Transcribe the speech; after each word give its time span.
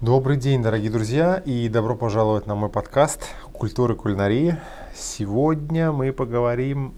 Добрый 0.00 0.36
день, 0.36 0.60
дорогие 0.60 0.90
друзья, 0.90 1.36
и 1.36 1.68
добро 1.68 1.94
пожаловать 1.94 2.46
на 2.46 2.56
мой 2.56 2.68
подкаст 2.68 3.28
«Культура 3.52 3.94
кулинарии». 3.94 4.58
Сегодня 4.94 5.92
мы 5.92 6.12
поговорим, 6.12 6.94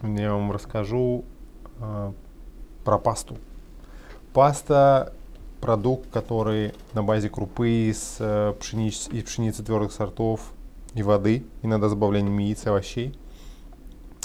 я 0.00 0.32
вам 0.32 0.52
расскажу 0.52 1.24
э, 1.80 2.12
про 2.84 2.98
пасту. 2.98 3.38
Паста– 4.32 5.12
продукт, 5.60 6.08
который 6.12 6.74
на 6.92 7.02
базе 7.02 7.28
крупы 7.28 7.90
из, 7.90 8.16
э, 8.20 8.54
пшениц, 8.58 9.08
из 9.08 9.24
пшеницы 9.24 9.64
твердых 9.64 9.92
сортов 9.92 10.52
и 10.94 11.02
воды, 11.02 11.44
иногда 11.62 11.88
с 11.88 11.90
добавлением 11.90 12.38
яиц 12.38 12.64
и 12.64 12.68
овощей. 12.68 13.18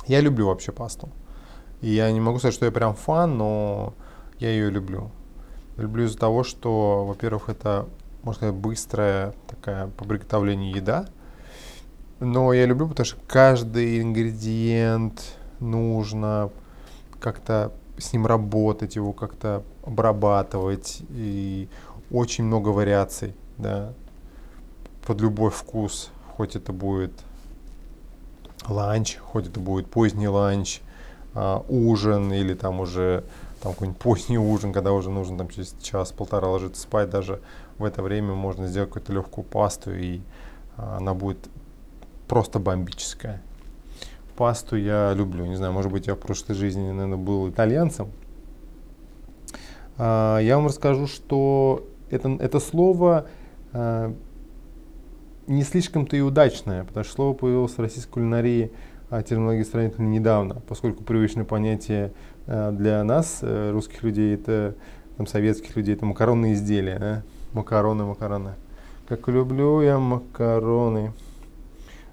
Я 0.05 0.21
люблю 0.21 0.47
вообще 0.47 0.71
пасту. 0.71 1.09
И 1.81 1.89
я 1.89 2.11
не 2.11 2.21
могу 2.21 2.37
сказать, 2.37 2.53
что 2.53 2.65
я 2.65 2.71
прям 2.71 2.93
фан, 2.93 3.37
но 3.37 3.95
я 4.37 4.51
ее 4.51 4.69
люблю. 4.69 5.11
Люблю 5.79 6.05
из-за 6.05 6.17
того, 6.17 6.43
что, 6.43 7.05
во-первых, 7.05 7.47
это, 7.47 7.87
можно 8.23 8.39
сказать, 8.39 8.55
быстрая 8.55 9.33
такая 9.47 9.87
по 9.87 10.03
приготовлению 10.03 10.75
еда. 10.75 11.05
Но 12.19 12.51
я 12.51 12.65
люблю, 12.65 12.89
потому 12.89 13.05
что 13.05 13.17
каждый 13.27 14.01
ингредиент 14.01 15.37
нужно 15.61 16.49
как-то 17.21 17.71
с 17.97 18.11
ним 18.11 18.25
работать, 18.25 18.97
его 18.97 19.13
как-то 19.13 19.63
обрабатывать. 19.85 21.01
И 21.11 21.69
очень 22.11 22.43
много 22.43 22.69
вариаций, 22.69 23.33
да, 23.57 23.93
под 25.07 25.21
любой 25.21 25.49
вкус. 25.49 26.11
Хоть 26.35 26.57
это 26.57 26.73
будет 26.73 27.13
ланч, 28.67 29.17
хоть 29.17 29.47
это 29.47 29.61
будет 29.61 29.89
поздний 29.89 30.27
ланч, 30.27 30.81
а, 31.33 31.63
ужин 31.69 32.33
или 32.33 32.53
там 32.53 32.81
уже 32.81 33.23
там 33.61 33.73
какой-нибудь 33.73 33.99
поздний 33.99 34.37
ужин, 34.37 34.71
когда 34.73 34.91
уже 34.93 35.09
нужно 35.09 35.37
там 35.37 35.49
через 35.49 35.75
час-полтора 35.81 36.47
ложиться 36.47 36.81
спать, 36.81 37.09
даже 37.09 37.41
в 37.77 37.83
это 37.83 38.01
время 38.01 38.33
можно 38.33 38.67
сделать 38.67 38.89
какую-то 38.89 39.13
легкую 39.13 39.45
пасту, 39.45 39.93
и 39.93 40.21
а, 40.77 40.97
она 40.97 41.13
будет 41.13 41.49
просто 42.27 42.59
бомбическая. 42.59 43.41
Пасту 44.35 44.77
я 44.77 45.13
люблю. 45.13 45.45
Не 45.45 45.55
знаю, 45.55 45.73
может 45.73 45.91
быть, 45.91 46.07
я 46.07 46.15
в 46.15 46.19
прошлой 46.19 46.55
жизни, 46.55 46.89
наверное, 46.89 47.17
был 47.17 47.49
итальянцем. 47.49 48.09
А, 49.97 50.39
я 50.39 50.55
вам 50.55 50.67
расскажу, 50.67 51.07
что 51.07 51.85
это, 52.09 52.29
это 52.39 52.59
слово 52.59 53.27
а, 53.73 54.13
не 55.47 55.63
слишком-то 55.63 56.15
и 56.15 56.21
удачное, 56.21 56.85
потому 56.85 57.03
что 57.03 57.13
слово 57.13 57.33
появилось 57.33 57.73
в 57.73 57.79
российской 57.79 58.11
кулинарии 58.11 58.71
терминологии 59.27 59.63
сравнительно 59.63 60.07
недавно, 60.07 60.61
поскольку 60.67 61.03
привычное 61.03 61.43
понятие 61.43 62.13
для 62.71 63.03
нас, 63.03 63.39
э, 63.41 63.71
русских 63.71 64.03
людей, 64.03 64.35
это 64.35 64.75
там, 65.17 65.27
советских 65.27 65.75
людей, 65.75 65.95
это 65.95 66.05
макаронные 66.05 66.53
изделия, 66.53 66.99
да? 66.99 67.23
макароны, 67.53 68.05
макароны. 68.05 68.53
Как 69.07 69.27
люблю 69.27 69.81
я 69.81 69.97
макароны. 69.97 71.13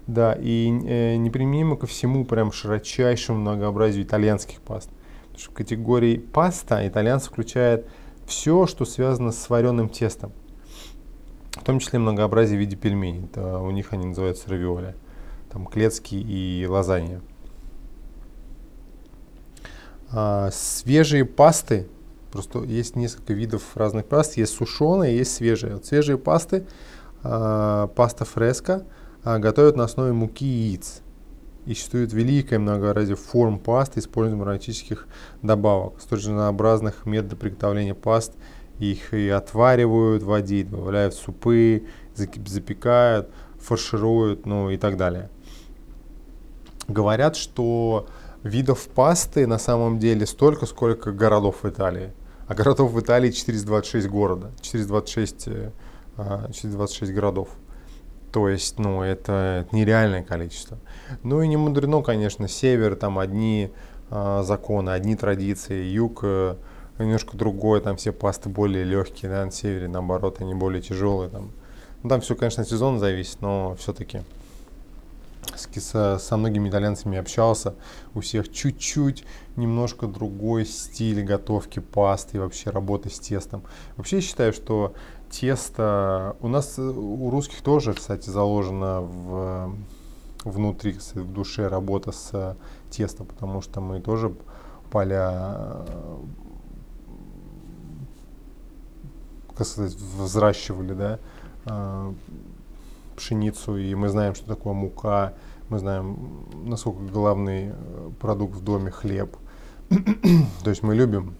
Да, 0.05 0.37
и 0.39 0.69
э, 0.85 1.15
неприменимо 1.17 1.75
ко 1.75 1.85
всему 1.85 2.23
прям 2.23 2.51
широчайшему 2.51 3.39
многообразию 3.39 4.05
итальянских 4.05 4.61
паст. 4.61 4.89
Потому 5.23 5.39
что 5.39 5.51
в 5.51 5.53
категории 5.53 6.17
паста 6.17 6.87
итальянцы 6.87 7.29
включает 7.29 7.85
все, 8.25 8.67
что 8.67 8.85
связано 8.85 9.31
с 9.31 9.49
вареным 9.49 9.89
тестом. 9.89 10.31
В 11.51 11.63
том 11.63 11.79
числе 11.79 11.99
многообразие 11.99 12.57
в 12.57 12.61
виде 12.61 12.77
пельменей. 12.77 13.25
Это 13.25 13.59
у 13.59 13.71
них 13.71 13.91
они 13.91 14.05
называются 14.05 14.49
равиоли 14.49 14.95
там 15.57 15.65
клетки 15.65 16.15
и 16.15 16.65
лазанья. 16.67 17.21
А, 20.11 20.49
свежие 20.51 21.25
пасты, 21.25 21.87
просто 22.31 22.63
есть 22.63 22.95
несколько 22.95 23.33
видов 23.33 23.75
разных 23.75 24.05
паст, 24.05 24.37
есть 24.37 24.53
сушеные, 24.53 25.17
есть 25.17 25.33
свежие. 25.35 25.75
Вот 25.75 25.85
свежие 25.85 26.17
пасты, 26.17 26.65
а, 27.23 27.87
паста 27.87 28.25
фреска, 28.25 28.83
а, 29.23 29.39
готовят 29.39 29.75
на 29.75 29.83
основе 29.83 30.13
муки 30.13 30.45
и 30.45 30.69
яиц. 30.69 31.01
И 31.65 31.73
существует 31.73 32.13
великое 32.13 32.59
многообразие 32.59 33.17
форм 33.17 33.59
паст, 33.59 33.97
используемых 33.97 34.47
ароматических 34.47 35.07
добавок. 35.41 35.99
Столь 35.99 36.19
же 36.19 36.29
разнообразных 36.29 37.05
методов 37.05 37.39
приготовления 37.39 37.93
паст 37.93 38.33
их 38.79 39.13
и 39.13 39.27
отваривают 39.27 40.23
в 40.23 40.27
воде, 40.27 40.63
добавляют 40.63 41.13
в 41.13 41.19
супы, 41.19 41.85
запекают, 42.15 43.29
фаршируют, 43.59 44.45
ну 44.45 44.69
и 44.69 44.77
так 44.77 44.95
далее. 44.95 45.29
Говорят, 46.87 47.35
что 47.35 48.07
видов 48.47 48.87
пасты 48.87 49.45
на 49.45 49.59
самом 49.59 49.99
деле 49.99 50.25
столько, 50.25 50.65
сколько 50.65 51.11
городов 51.11 51.63
в 51.63 51.69
Италии. 51.69 52.13
А 52.47 52.55
городов 52.55 52.91
в 52.91 52.99
Италии 52.99 53.31
426 53.31 54.07
города, 54.07 54.51
426, 54.61 55.45
426 56.15 57.11
а, 57.11 57.13
городов. 57.13 57.49
То 58.31 58.49
есть, 58.49 58.79
ну, 58.79 59.01
это 59.01 59.67
нереальное 59.71 60.23
количество. 60.23 60.77
Ну 61.23 61.41
и 61.41 61.47
не 61.47 61.57
мудрено, 61.57 62.01
конечно, 62.01 62.47
север, 62.47 62.95
там 62.95 63.19
одни 63.19 63.71
э, 64.09 64.41
законы, 64.43 64.91
одни 64.91 65.15
традиции, 65.15 65.83
юг 65.85 66.19
э, 66.23 66.55
немножко 66.99 67.37
другое, 67.37 67.81
там 67.81 67.97
все 67.97 68.11
пасты 68.11 68.49
более 68.49 68.83
легкие, 68.83 69.31
да, 69.31 69.45
на 69.45 69.51
севере, 69.51 69.87
наоборот, 69.87 70.41
они 70.41 70.53
более 70.53 70.81
тяжелые. 70.81 71.29
Там, 71.29 71.51
ну, 72.03 72.09
там 72.09 72.21
все, 72.21 72.35
конечно, 72.35 72.63
сезон 72.65 72.99
зависит, 72.99 73.41
но 73.41 73.75
все-таки 73.79 74.21
со, 75.55 76.17
со 76.19 76.37
многими 76.37 76.69
итальянцами 76.69 77.17
общался, 77.17 77.75
у 78.13 78.19
всех 78.19 78.51
чуть-чуть 78.51 79.25
немножко 79.55 80.07
другой 80.07 80.65
стиль 80.65 81.23
готовки 81.23 81.79
пасты 81.79 82.37
и 82.37 82.39
вообще 82.39 82.69
работы 82.69 83.09
с 83.09 83.19
тестом. 83.19 83.63
Вообще 83.95 84.17
я 84.17 84.21
считаю, 84.21 84.53
что 84.53 84.93
тесто 85.29 86.35
у 86.41 86.47
нас, 86.47 86.77
у 86.79 87.29
русских 87.29 87.61
тоже, 87.61 87.93
кстати, 87.93 88.29
заложено 88.29 89.01
в, 89.01 89.75
внутри, 90.43 90.97
в 91.13 91.33
душе 91.33 91.67
работа 91.67 92.11
с 92.11 92.57
тестом, 92.89 93.27
потому 93.27 93.61
что 93.61 93.81
мы 93.81 93.99
тоже 93.99 94.33
поля 94.91 95.85
как 99.57 99.65
сказать, 99.65 99.95
взращивали, 99.95 100.93
да, 100.93 102.13
пшеницу, 103.17 103.77
и 103.77 103.93
мы 103.95 104.07
знаем, 104.09 104.35
что 104.35 104.47
такое 104.47 104.73
мука, 104.73 105.33
мы 105.69 105.79
знаем, 105.79 106.45
насколько 106.65 107.01
главный 107.01 107.71
э, 107.71 108.11
продукт 108.19 108.55
в 108.55 108.63
доме 108.63 108.91
хлеб. 108.91 109.35
То 110.63 110.69
есть 110.69 110.83
мы 110.83 110.95
любим 110.95 111.35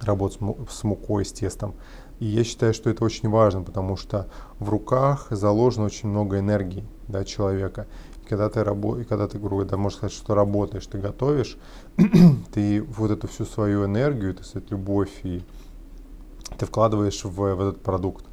работать 0.00 0.40
с 0.68 0.82
мукой, 0.82 1.24
с 1.24 1.32
тестом. 1.32 1.74
И 2.20 2.26
я 2.26 2.44
считаю, 2.44 2.74
что 2.74 2.90
это 2.90 3.04
очень 3.04 3.28
важно, 3.28 3.62
потому 3.62 3.96
что 3.96 4.28
в 4.58 4.68
руках 4.68 5.28
заложено 5.30 5.86
очень 5.86 6.08
много 6.08 6.38
энергии 6.38 6.84
да, 7.08 7.24
человека. 7.24 7.86
И 8.24 8.28
когда 8.28 8.48
ты, 8.48 8.60
рабо- 8.60 9.04
когда 9.04 9.28
ты 9.28 9.38
грубо 9.38 9.64
да, 9.64 9.76
можно 9.76 9.98
сказать, 9.98 10.16
что 10.16 10.34
работаешь, 10.34 10.86
ты 10.86 10.98
готовишь, 10.98 11.58
ты 12.52 12.82
вот 12.82 13.10
эту 13.10 13.28
всю 13.28 13.44
свою 13.44 13.84
энергию, 13.84 14.34
так 14.34 14.46
сказать, 14.46 14.70
любовь, 14.70 15.12
и 15.22 15.42
ты 16.58 16.66
вкладываешь 16.66 17.24
в, 17.24 17.30
в 17.30 17.60
этот 17.60 17.82
продукт. 17.82 18.26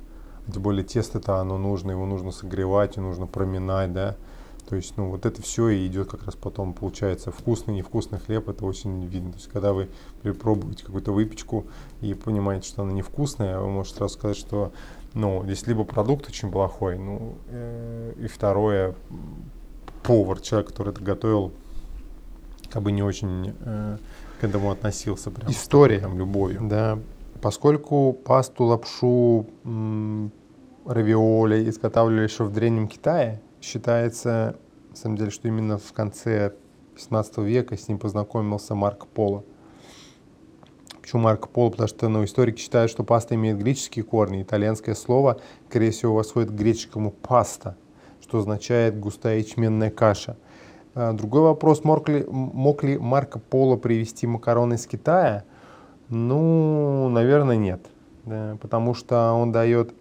Тем 0.51 0.61
более 0.61 0.83
тесто-то 0.83 1.37
оно 1.37 1.57
нужно, 1.57 1.91
его 1.91 2.05
нужно 2.05 2.31
согревать, 2.31 2.97
и 2.97 3.01
нужно 3.01 3.27
проминать, 3.27 3.93
да. 3.93 4.15
То 4.69 4.75
есть, 4.77 4.95
ну, 4.95 5.09
вот 5.09 5.25
это 5.25 5.41
все 5.41 5.67
и 5.69 5.85
идет 5.87 6.09
как 6.09 6.23
раз 6.25 6.35
потом, 6.35 6.73
получается, 6.73 7.31
вкусный, 7.31 7.73
невкусный 7.73 8.19
хлеб, 8.19 8.47
это 8.47 8.65
очень 8.65 9.05
видно. 9.05 9.31
То 9.31 9.37
есть, 9.37 9.49
когда 9.49 9.73
вы 9.73 9.89
пробуете 10.33 10.85
какую-то 10.85 11.11
выпечку 11.11 11.65
и 11.99 12.13
понимаете, 12.13 12.69
что 12.69 12.83
она 12.83 12.93
невкусная, 12.93 13.59
вы 13.59 13.67
можете 13.69 13.97
сразу 13.97 14.13
сказать, 14.13 14.37
что, 14.37 14.71
ну, 15.13 15.43
здесь 15.43 15.67
либо 15.67 15.83
продукт 15.83 16.27
очень 16.29 16.51
плохой, 16.51 16.97
ну, 16.97 17.35
э, 17.49 18.13
и 18.17 18.27
второе, 18.27 18.95
повар, 20.03 20.39
человек, 20.39 20.69
который 20.69 20.93
это 20.93 21.03
готовил, 21.03 21.51
как 22.69 22.81
бы 22.81 22.91
не 22.91 23.03
очень 23.03 23.53
э, 23.59 23.97
к 24.39 24.43
этому 24.43 24.71
относился. 24.71 25.31
Прям, 25.31 25.51
История. 25.51 25.99
Там, 25.99 26.17
любовью. 26.17 26.61
Да, 26.63 26.97
поскольку 27.39 28.13
пасту, 28.13 28.65
лапшу, 28.65 29.45
равиоли 30.85 31.69
изготавливали 31.69 32.23
еще 32.23 32.43
в 32.43 32.51
Древнем 32.51 32.87
Китае, 32.87 33.41
считается, 33.61 34.57
на 34.89 34.95
самом 34.95 35.17
деле, 35.17 35.31
что 35.31 35.47
именно 35.47 35.77
в 35.77 35.93
конце 35.93 36.53
15 36.95 37.37
века 37.39 37.77
с 37.77 37.87
ним 37.87 37.99
познакомился 37.99 38.75
Марко 38.75 39.05
Поло. 39.05 39.43
Почему 41.01 41.23
Марко 41.23 41.47
Поло? 41.47 41.69
Потому 41.69 41.87
что 41.87 42.09
ну, 42.09 42.23
историки 42.23 42.59
считают, 42.59 42.91
что 42.91 43.03
паста 43.03 43.35
имеет 43.35 43.57
греческие 43.57 44.03
корни. 44.03 44.41
Итальянское 44.41 44.95
слово, 44.95 45.39
скорее 45.69 45.91
всего, 45.91 46.15
восходит 46.15 46.51
к 46.51 46.53
греческому 46.53 47.11
паста, 47.11 47.75
что 48.21 48.39
означает 48.39 48.99
густая 48.99 49.39
ячменная 49.39 49.89
каша. 49.89 50.37
А, 50.93 51.13
другой 51.13 51.41
вопрос, 51.41 51.83
мог 51.83 52.07
ли, 52.09 52.25
мог 52.27 52.83
ли 52.83 52.97
Марко 52.97 53.39
Поло 53.39 53.77
привезти 53.77 54.27
макароны 54.27 54.75
из 54.75 54.85
Китая? 54.85 55.43
Ну, 56.11 57.09
наверное, 57.09 57.57
нет. 57.57 57.79
Да, 58.25 58.57
потому 58.61 58.93
что 58.93 59.31
он 59.33 59.51
дает 59.51 59.95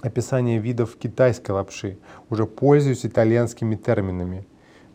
описание 0.00 0.58
видов 0.58 0.96
китайской 0.96 1.50
лапши, 1.50 1.98
уже 2.30 2.46
пользуясь 2.46 3.04
итальянскими 3.04 3.74
терминами. 3.76 4.46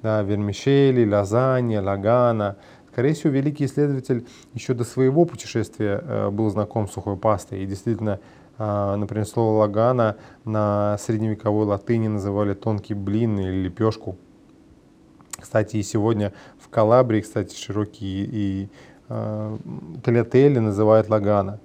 Да, 0.02 0.24
вермишели, 0.24 1.08
лазанья, 1.08 1.82
лагана. 1.82 2.58
Скорее 2.92 3.14
всего, 3.14 3.32
великий 3.34 3.66
исследователь 3.66 4.26
еще 4.56 4.74
до 4.74 4.84
своего 4.84 5.26
путешествия 5.26 6.02
э, 6.04 6.30
был 6.32 6.50
знаком 6.50 6.88
с 6.88 6.94
сухой 6.94 7.18
пастой 7.18 7.64
и 7.64 7.68
действительно 7.68 8.20
А, 8.64 8.96
например, 8.96 9.26
слово 9.26 9.58
лагана 9.58 10.18
на 10.46 10.96
средневековой 11.00 11.66
латыни 11.66 12.08
называли 12.08 12.54
тонкий 12.54 12.94
блин 12.94 13.40
или 13.40 13.64
лепешку. 13.64 14.18
Кстати, 15.40 15.78
и 15.78 15.84
сегодня 15.84 16.32
в 16.60 16.70
Калабрии, 16.70 17.22
кстати, 17.22 17.56
широкие 17.56 18.24
и 18.32 18.70
э, 19.12 19.58
талятели 20.04 20.60
называют 20.60 21.10
лагана. 21.10 21.60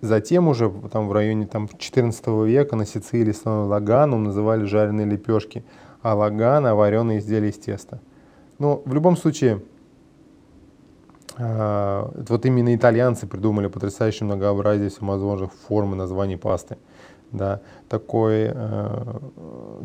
Затем 0.00 0.48
уже 0.48 0.70
там 0.92 1.08
в 1.08 1.12
районе 1.12 1.46
там, 1.46 1.66
14 1.66 2.26
века 2.46 2.76
на 2.76 2.84
Сицилии 2.84 3.32
слово 3.32 3.64
лагану 3.64 4.18
называли 4.18 4.64
жареные 4.64 5.06
лепешки, 5.06 5.64
а 6.02 6.14
лагана– 6.14 6.74
вареные 6.76 7.20
изделия 7.20 7.48
из 7.48 7.58
теста. 7.58 8.00
Но 8.58 8.82
в 8.84 8.92
любом 8.92 9.16
случае, 9.16 9.62
э, 11.38 12.08
вот 12.28 12.46
именно 12.46 12.74
итальянцы 12.74 13.26
придумали 13.26 13.68
потрясающее 13.68 14.26
многообразие 14.26 14.90
всевозможных 14.90 15.52
форм 15.52 15.94
и 15.94 15.96
названий 15.96 16.36
пасты. 16.36 16.76
Да. 17.32 17.60
Такой 17.88 18.52
э, 18.54 19.18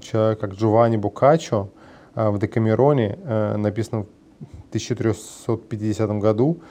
человек, 0.01 0.39
как 0.39 0.53
Джованни 0.53 0.97
Боккаччо, 0.97 1.69
э, 2.15 2.29
в 2.29 2.37
Декамероне, 2.37 3.17
э, 3.23 3.57
написано 3.57 4.05
1350 4.69 6.09
году, 6.19 6.61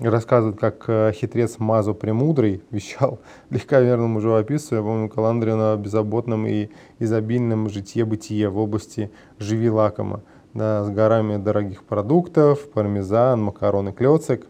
рассказывает, 0.00 0.58
как 0.58 0.84
э, 0.88 1.12
хитрец 1.14 1.58
Мазо 1.58 1.92
Премудрый 1.92 2.62
вещал 2.70 3.20
легковерному 3.50 4.20
живописцу, 4.20 4.76
я 4.76 4.82
помню, 4.82 5.08
Каландрию 5.08 5.56
на 5.56 5.76
беззаботном 5.76 6.46
и 6.46 6.70
изобильном 6.98 7.68
житье-бытие 7.68 8.48
в 8.48 8.58
области 8.58 9.10
живи 9.38 9.70
лакома, 9.70 10.22
да, 10.54 10.84
с 10.84 10.90
горами 10.90 11.36
дорогих 11.36 11.84
продуктов, 11.84 12.70
пармезан, 12.70 13.42
макароны, 13.42 13.92
клёцик. 13.92 14.46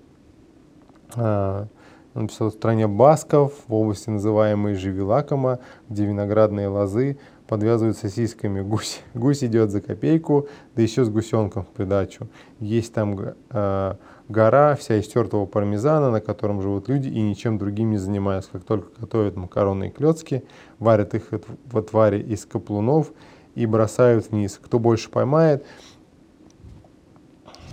А, 1.14 1.66
он 2.14 2.28
писал 2.28 2.50
в 2.50 2.54
стране 2.54 2.86
Басков, 2.86 3.54
в 3.66 3.74
области 3.74 4.10
называемой 4.10 4.74
живи 4.74 5.02
лакома, 5.02 5.60
где 5.88 6.04
виноградные 6.04 6.68
лозы 6.68 7.18
подвязывают 7.52 7.98
сосисками. 7.98 8.62
Гусь, 8.62 9.02
гусь 9.12 9.44
идет 9.44 9.70
за 9.70 9.82
копейку, 9.82 10.48
да 10.74 10.80
еще 10.80 11.04
с 11.04 11.10
гусенком 11.10 11.64
в 11.64 11.68
придачу. 11.68 12.26
Есть 12.60 12.94
там 12.94 13.34
э, 13.50 13.94
гора 14.30 14.74
вся 14.74 14.96
из 14.96 15.06
тертого 15.06 15.44
пармезана, 15.44 16.10
на 16.10 16.22
котором 16.22 16.62
живут 16.62 16.88
люди 16.88 17.08
и 17.08 17.20
ничем 17.20 17.58
другим 17.58 17.90
не 17.90 17.98
занимаются. 17.98 18.52
Как 18.52 18.64
только 18.64 18.98
готовят 18.98 19.36
макароны 19.36 19.88
и 19.88 19.90
клетки, 19.90 20.44
варят 20.78 21.14
их 21.14 21.24
в 21.66 21.76
отваре 21.76 22.22
из 22.22 22.46
каплунов 22.46 23.12
и 23.54 23.66
бросают 23.66 24.30
вниз. 24.30 24.58
Кто 24.58 24.78
больше 24.78 25.10
поймает, 25.10 25.62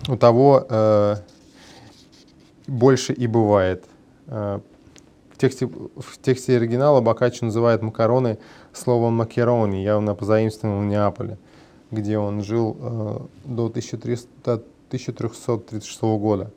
у 0.10 0.18
того 0.18 0.68
э, 0.70 1.16
больше 2.68 3.14
и 3.14 3.28
бывает. 3.28 3.86
Э, 4.28 4.60
в, 5.32 5.38
тексте, 5.38 5.68
в 5.68 6.18
тексте 6.22 6.58
оригинала 6.58 7.00
Бокаччо 7.00 7.46
называет 7.46 7.82
макароны 7.82 8.40
словом 8.74 9.14
макарони, 9.16 9.78
явно 9.78 10.16
позаимствованным 10.16 10.88
в 10.88 10.92
Неаполе, 10.92 11.38
где 11.92 12.18
он 12.18 12.44
жил 12.44 12.78
э, 12.80 13.20
до 13.46 13.66
1300 13.66 14.64
1336 14.90 16.02
года. 16.02 16.52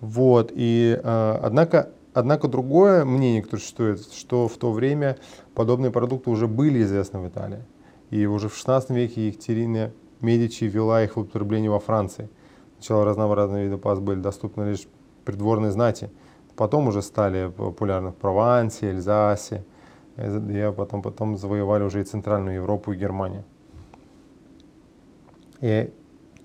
Вот, 0.00 0.52
и 0.54 1.00
э, 1.02 1.38
однако, 1.42 1.90
однако 2.12 2.48
другое 2.48 3.04
мнение, 3.04 3.42
которое 3.42 3.62
существует, 3.62 4.12
что 4.12 4.48
в 4.48 4.56
то 4.56 4.72
время 4.72 5.16
подобные 5.54 5.90
продукты 5.92 6.30
уже 6.30 6.48
были 6.48 6.82
известны 6.82 7.20
в 7.20 7.28
Италии. 7.28 7.62
И 8.10 8.26
уже 8.26 8.48
в 8.48 8.56
16 8.56 8.90
веке 8.90 9.28
Екатерина 9.28 9.92
Медичи 10.20 10.64
ввела 10.64 11.02
их 11.04 11.16
в 11.16 11.20
употребление 11.20 11.70
во 11.70 11.78
Франции. 11.78 12.28
Сначала 12.78 13.04
разнообразные 13.04 13.64
виды 13.64 13.78
паст 13.78 14.02
были 14.02 14.20
доступны 14.20 14.70
лишь 14.70 14.86
придворной 15.24 15.70
знати. 15.70 16.10
Потом 16.56 16.88
уже 16.88 17.00
стали 17.00 17.48
популярны 17.48 18.10
в 18.10 18.14
Провансе, 18.16 18.90
Эльзасе. 18.90 19.64
И 20.16 20.72
потом, 20.76 21.02
потом 21.02 21.36
завоевали 21.36 21.82
уже 21.82 22.00
и 22.00 22.04
Центральную 22.04 22.56
Европу 22.56 22.92
и 22.92 22.96
Германию. 22.96 23.44
И 25.60 25.92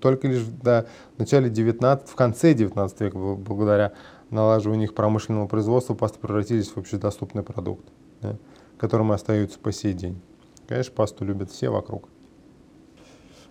только 0.00 0.28
лишь 0.28 0.44
до 0.44 0.88
начале 1.18 1.50
19, 1.50 2.08
в 2.08 2.14
конце 2.14 2.54
19 2.54 3.00
века, 3.00 3.18
благодаря 3.18 3.92
налаживанию 4.30 4.88
их 4.88 4.94
промышленного 4.94 5.46
производства, 5.46 5.94
пасты 5.94 6.18
превратились 6.18 6.68
в 6.68 6.78
общедоступный 6.78 7.42
продукт, 7.42 7.84
да, 8.22 8.36
которым 8.78 9.12
остаются 9.12 9.58
по 9.58 9.72
сей 9.72 9.92
день. 9.92 10.20
Конечно, 10.66 10.94
пасту 10.94 11.24
любят 11.24 11.50
все 11.50 11.68
вокруг. 11.68 12.08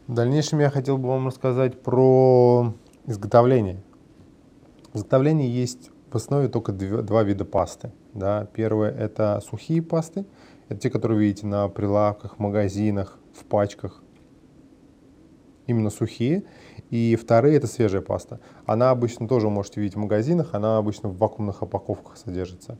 В 0.07 0.13
дальнейшем 0.13 0.60
я 0.60 0.69
хотел 0.69 0.98
бы 0.98 1.10
вам 1.10 1.27
рассказать 1.27 1.81
про 1.81 2.74
изготовление. 3.06 3.83
В 4.92 4.98
изготовлении 4.98 5.48
есть 5.48 5.92
в 6.12 6.16
основе 6.16 6.48
только 6.48 6.71
два 6.71 7.24
вида 7.24 7.45
пасты. 7.45 7.92
Да. 8.14 8.48
Первое– 8.54 8.92
это 8.98 9.42
сухие 9.42 9.82
пасты. 9.82 10.26
Это 10.68 10.80
те, 10.80 10.90
которые 10.90 11.20
видите 11.20 11.48
на 11.48 11.68
прилавках, 11.68 12.40
магазинах, 12.40 13.20
в 13.34 13.46
пачках 13.46 14.04
именно 15.68 15.90
сухие. 15.90 16.44
И 16.90 17.16
вторые 17.16 17.58
это 17.58 17.68
свежая 17.68 18.02
паста. 18.02 18.40
Она 18.66 18.90
обычно 18.90 19.28
тоже 19.28 19.50
можете 19.50 19.80
видеть 19.82 19.96
в 19.96 20.00
магазинах, 20.00 20.54
она 20.54 20.78
обычно 20.78 21.10
в 21.10 21.18
вакуумных 21.18 21.62
упаковках 21.62 22.18
содержится. 22.18 22.80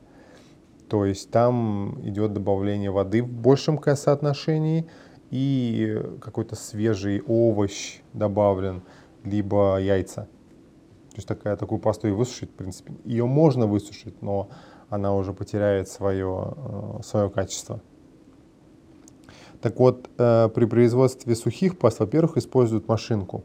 То 0.88 1.06
есть 1.06 1.30
там 1.30 2.00
идет 2.04 2.34
добавление 2.34 2.90
воды 2.90 3.22
в 3.22 3.30
большем 3.30 3.80
соотношении 3.96 4.90
и 5.30 6.02
какой-то 6.20 6.56
свежий 6.56 7.22
овощ 7.22 8.00
добавлен, 8.14 8.82
либо 9.24 9.78
яйца. 9.80 10.28
То 11.12 11.16
есть 11.16 11.28
такая, 11.28 11.56
такую 11.58 11.80
пасту 11.80 12.08
и 12.08 12.12
высушить, 12.12 12.50
в 12.50 12.54
принципе. 12.54 12.94
Ее 13.04 13.25
можно 13.25 13.68
высушить, 13.68 14.22
но 14.24 14.50
она 14.89 15.15
уже 15.15 15.33
потеряет 15.33 15.88
свое, 15.88 16.53
э, 16.56 17.03
свое 17.03 17.30
качество. 17.30 17.81
Так 19.62 19.77
вот, 19.80 20.09
э, 20.18 20.50
при 20.50 20.65
производстве 20.65 21.36
сухих 21.36 21.77
паст, 21.77 22.00
во-первых, 22.00 22.38
используют 22.38 22.88
машинку. 22.88 23.44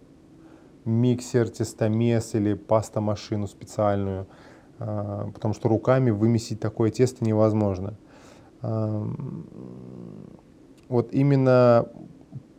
Миксер, 0.85 1.49
тестомес 1.49 2.35
или 2.35 2.55
паста-машину 2.55 3.49
специальную, 3.49 4.27
э, 4.79 5.31
потому 5.35 5.55
что 5.55 5.69
руками 5.69 6.11
вымесить 6.11 6.61
такое 6.61 6.91
тесто 6.91 7.25
невозможно. 7.25 7.95
Э, 8.63 9.07
вот 10.89 11.13
именно 11.13 11.89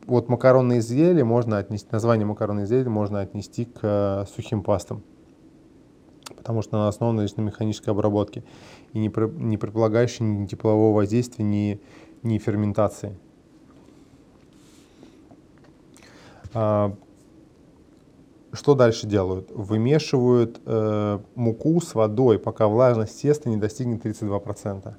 вот 0.05 0.27
макаронные 0.27 0.79
изделия 0.79 1.23
можно 1.23 1.57
отнести, 1.57 1.87
название 1.91 2.25
макаронные 2.25 2.65
изделия 2.65 2.89
можно 2.89 3.21
отнести 3.21 3.65
к 3.65 4.27
сухим 4.35 4.63
пастам, 4.63 5.03
потому 6.45 6.61
что 6.61 6.77
она 6.77 6.89
основана 6.89 7.21
лишь 7.21 7.35
на 7.37 7.41
механической 7.41 7.89
обработке 7.89 8.43
и 8.93 8.99
не, 8.99 9.11
не 9.43 9.57
предполагающей 9.57 10.23
ни 10.23 10.45
теплового 10.45 10.95
воздействия, 10.95 11.43
ни, 11.43 11.81
ни 12.21 12.37
ферментации. 12.37 13.17
А, 16.53 16.95
что 18.53 18.75
дальше 18.75 19.07
делают? 19.07 19.49
Вымешивают 19.49 20.61
э, 20.67 21.19
муку 21.33 21.81
с 21.81 21.95
водой, 21.95 22.37
пока 22.37 22.67
влажность 22.67 23.19
теста 23.19 23.49
не 23.49 23.57
достигнет 23.57 24.05
32%. 24.05 24.93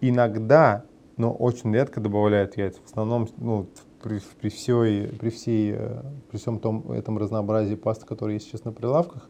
Иногда, 0.00 0.86
но 1.18 1.34
очень 1.34 1.70
редко 1.74 2.00
добавляют 2.00 2.56
яйца. 2.56 2.80
В 2.80 2.86
основном 2.86 3.28
ну, 3.36 3.68
при, 4.02 4.22
при, 4.40 4.48
всей, 4.48 5.08
при, 5.08 5.28
всей, 5.28 5.74
э, 5.76 6.02
при 6.30 6.38
всем 6.38 6.60
том 6.60 6.90
этом 6.92 7.18
разнообразии 7.18 7.74
пасты, 7.74 8.06
которые 8.06 8.36
есть 8.36 8.46
сейчас 8.46 8.64
на 8.64 8.72
прилавках, 8.72 9.28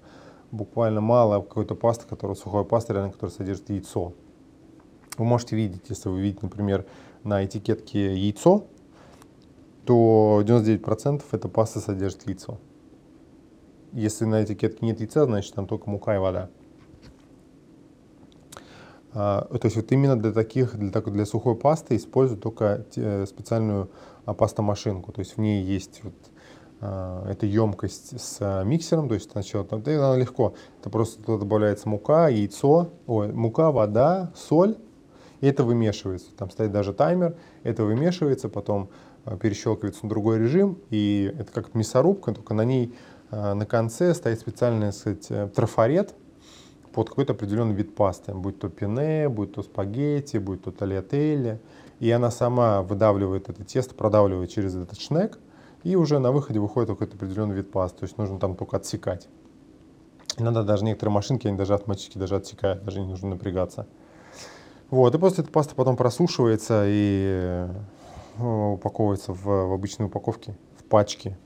буквально 0.53 1.01
мало 1.01 1.41
какой-то 1.41 1.75
пасты, 1.75 2.07
которая 2.07 2.37
сухой 2.37 2.65
пасты, 2.65 2.93
реально, 2.93 3.11
которая 3.11 3.35
содержит 3.35 3.71
яйцо. 3.71 4.13
Вы 5.19 5.25
можете 5.25 5.57
видеть, 5.57 5.83
если 5.89 6.09
вы 6.09 6.21
видите, 6.21 6.41
например, 6.43 6.87
на 7.25 7.45
этикетке 7.45 8.15
яйцо, 8.15 8.67
то 9.85 10.43
99% 10.45 11.23
эта 11.33 11.49
паста 11.49 11.81
содержит 11.81 12.29
яйцо. 12.29 12.59
Если 13.93 14.25
на 14.25 14.45
этикетке 14.45 14.87
нет 14.87 15.01
яйца, 15.01 15.25
значит 15.25 15.55
там 15.55 15.67
только 15.67 15.91
мука 15.91 16.15
и 16.15 16.19
вода. 16.19 16.51
А, 19.15 19.43
то 19.43 19.67
есть 19.67 19.77
вот 19.77 19.91
именно 19.93 20.19
для 20.19 20.33
таких, 20.33 20.77
для, 20.77 20.91
такой, 20.91 21.13
для 21.13 21.27
сухой 21.27 21.57
пасты 21.57 21.97
используют 21.97 22.43
только 22.43 22.87
те, 22.91 23.27
специальную 23.27 23.91
а, 24.25 24.33
пастомашинку. 24.33 25.13
То 25.13 25.21
есть 25.21 25.37
в 25.37 25.41
ней 25.41 25.63
есть 25.63 26.01
вот, 26.03 26.15
а, 26.83 27.27
эта 27.31 27.47
емкость 27.47 28.21
с 28.21 28.37
а, 28.41 28.63
миксером, 28.65 29.09
то 29.09 29.15
есть 29.15 29.31
сначала 29.31 29.65
там, 29.65 29.81
это 29.81 29.97
она 29.97 30.19
легко, 30.19 30.55
это 30.81 30.91
просто 30.91 31.23
туда 31.23 31.39
добавляется 31.39 31.89
мука, 31.89 32.29
яйцо, 32.29 32.91
ой, 33.07 33.33
мука, 33.33 33.71
вода, 33.71 34.33
соль, 34.37 34.77
и 35.41 35.47
это 35.47 35.65
вымешивается. 35.65 36.29
Там 36.37 36.51
стоит 36.51 36.71
даже 36.71 36.93
таймер, 36.93 37.37
это 37.63 37.85
вымешивается, 37.85 38.49
потом 38.49 38.91
Э, 39.25 39.37
перещелкивается 39.37 40.01
на 40.05 40.09
другой 40.09 40.39
режим, 40.39 40.79
и 40.91 41.33
это 41.39 41.53
как 41.53 41.75
мясорубка, 41.75 42.33
только 42.33 42.55
на 42.55 42.65
ней 42.65 42.95
э, 43.31 43.55
на 43.55 43.67
конце 43.67 44.15
стоит 44.15 44.41
специальный 44.41 44.93
сказать, 44.93 45.27
э, 45.31 45.49
трафарет 45.55 46.15
под 46.93 47.09
какой-то 47.09 47.33
определенный 47.33 47.75
вид 47.75 47.95
пасты, 47.95 48.35
будь 48.35 48.59
то 48.59 48.69
пене, 48.69 49.29
будь 49.29 49.55
то 49.55 49.63
спагетти, 49.63 50.39
будь 50.39 50.63
то 50.65 50.73
тольятелли, 50.73 51.61
и 52.01 52.11
она 52.11 52.33
сама 52.33 52.83
выдавливает 52.83 53.49
это 53.49 53.65
тесто, 53.65 53.95
продавливает 53.95 54.51
через 54.51 54.75
этот 54.75 54.99
шнек, 55.01 55.39
и 55.83 55.97
уже 55.97 56.19
на 56.19 56.33
выходе 56.33 56.61
выходит 56.61 56.91
какой-то 56.91 57.17
определенный 57.17 57.55
вид 57.55 57.71
пасты, 57.71 58.01
то 58.01 58.05
есть 58.05 58.19
нужно 58.19 58.39
там 58.39 58.57
только 58.57 58.77
отсекать. 58.77 59.29
Иногда 60.39 60.63
даже 60.63 60.85
некоторые 60.85 61.13
машинки, 61.13 61.47
они 61.47 61.57
даже 61.57 61.75
автоматически 61.75 62.19
даже 62.19 62.37
отсекают, 62.37 62.85
даже 62.85 63.01
не 63.01 63.07
нужно 63.07 63.31
напрягаться. 63.31 63.87
Вот, 64.91 65.15
и 65.15 65.19
после 65.19 65.43
этой 65.43 65.53
паста 65.53 65.75
потом 65.75 65.97
просушивается 65.97 66.85
и 66.87 67.67
э, 68.39 68.73
упаковывается 68.73 69.33
в, 69.33 69.45
в 69.45 69.73
обычные 69.73 70.07
упаковки, 70.07 70.57
в 70.79 70.85
пачки. 70.85 71.37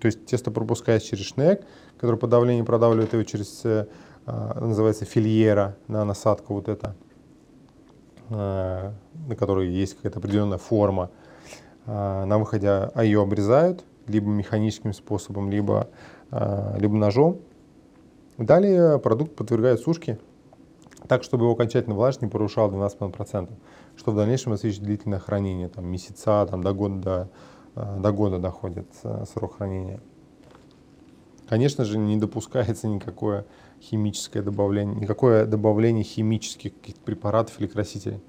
То 0.00 0.06
есть 0.06 0.26
тесто 0.26 0.50
пропускается 0.50 1.08
через 1.08 1.24
шнек, 1.26 1.64
который 1.98 2.16
по 2.16 2.26
давлению 2.26 2.64
продавливает 2.64 3.12
его 3.12 3.22
через, 3.24 3.64
э, 3.64 3.86
называется 4.26 5.04
фильера, 5.04 5.76
на 5.88 6.04
насадку 6.04 6.54
вот 6.54 6.68
это, 6.68 6.94
э, 8.30 8.92
на 9.28 9.36
которой 9.36 9.68
есть 9.68 9.96
какая-то 9.96 10.18
определенная 10.18 10.58
форма. 10.58 11.10
На 11.86 12.38
выходе 12.38 12.90
ее 12.96 13.22
обрезают, 13.22 13.84
либо 14.06 14.28
механическим 14.28 14.92
способом, 14.92 15.50
либо, 15.50 15.88
либо 16.30 16.94
ножом. 16.94 17.40
Далее 18.38 18.98
продукт 18.98 19.36
подвергают 19.36 19.80
сушке 19.80 20.18
так, 21.06 21.22
чтобы 21.22 21.44
его 21.44 21.52
окончательно 21.52 21.94
влажность 21.94 22.22
не 22.22 22.28
порушал 22.28 22.70
12%, 22.70 23.50
что 23.96 24.10
в 24.10 24.16
дальнейшем 24.16 24.52
обеспечит 24.52 24.82
длительное 24.82 25.18
хранение, 25.18 25.68
там, 25.68 25.84
месяца, 25.86 26.46
там, 26.50 26.62
до, 26.62 26.72
года, 26.72 27.28
до, 27.74 27.98
до 28.00 28.12
года 28.12 28.38
доходит 28.38 28.86
срок 29.32 29.58
хранения. 29.58 30.00
Конечно 31.46 31.84
же, 31.84 31.98
не 31.98 32.16
допускается 32.16 32.88
никакое 32.88 33.44
химическое 33.82 34.40
добавление, 34.40 34.96
никакое 34.96 35.44
добавление 35.44 36.04
химических 36.04 36.72
препаратов 37.04 37.60
или 37.60 37.66
красителей. 37.66 38.22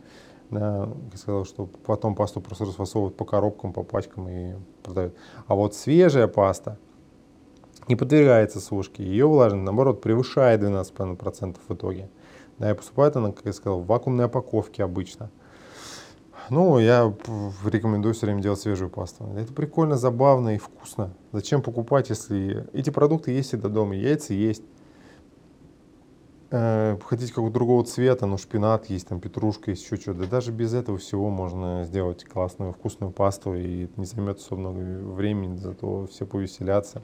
Да, 0.52 0.90
я 1.12 1.18
сказал, 1.18 1.46
что 1.46 1.66
потом 1.66 2.16
пасту 2.16 2.40
просто 2.40 2.66
расфасовывают 2.66 3.18
по 3.18 3.26
коробкам, 3.26 3.74
по 3.74 3.84
пачкам 3.84 4.30
и 4.30 4.54
продают. 4.84 5.16
А 5.48 5.56
вот 5.56 5.74
свежая 5.74 6.28
паста 6.28 6.78
не 7.88 7.96
подвергается 7.96 8.60
сушке. 8.60 9.04
Ее 9.04 9.28
влажность, 9.28 9.66
наоборот, 9.66 10.02
превышает 10.02 10.62
12% 10.62 11.58
в 11.68 11.74
итоге. 11.74 12.10
Да, 12.58 12.72
и 12.72 12.74
поступает 12.74 13.16
она, 13.16 13.32
как 13.32 13.46
я 13.46 13.54
сказал, 13.54 13.82
в 13.82 13.88
вакуумной 13.88 14.26
упаковке 14.26 14.84
обычно. 14.84 15.30
Ну, 16.50 16.78
я 16.78 17.12
рекомендую 17.66 18.14
все 18.14 18.28
время 18.28 18.42
делать 18.42 18.60
свежую 18.60 18.90
пасту. 18.90 19.28
Это 19.36 19.52
прикольно, 19.52 19.98
забавно 19.98 20.56
и 20.56 20.58
вкусно. 20.58 21.12
Зачем 21.32 21.62
покупать, 21.62 22.10
если 22.10 22.68
эти 22.72 22.92
продукты 22.92 23.32
есть 23.32 23.50
всегда 23.50 23.68
дома, 23.68 23.96
яйца 23.96 24.34
есть. 24.34 24.64
Э, 26.52 26.98
хотите 27.04 27.30
какого-то 27.32 27.54
другого 27.56 27.84
цвета, 27.84 28.28
ну, 28.28 28.38
шпинат 28.38 28.86
есть, 28.90 29.08
там, 29.08 29.20
петрушка 29.20 29.72
есть, 29.72 29.84
еще 29.84 29.96
что-то. 29.96 30.20
Да 30.20 30.26
даже 30.28 30.52
без 30.52 30.74
этого 30.74 30.98
всего 30.98 31.30
можно 31.30 31.84
сделать 31.86 32.24
классную, 32.24 32.72
вкусную 32.74 33.12
пасту, 33.12 33.56
и 33.56 33.88
не 33.98 34.06
займет 34.06 34.38
особо 34.38 34.62
много 34.62 34.80
времени, 34.80 35.58
зато 35.58 36.06
все 36.08 36.26
повеселятся. 36.26 37.02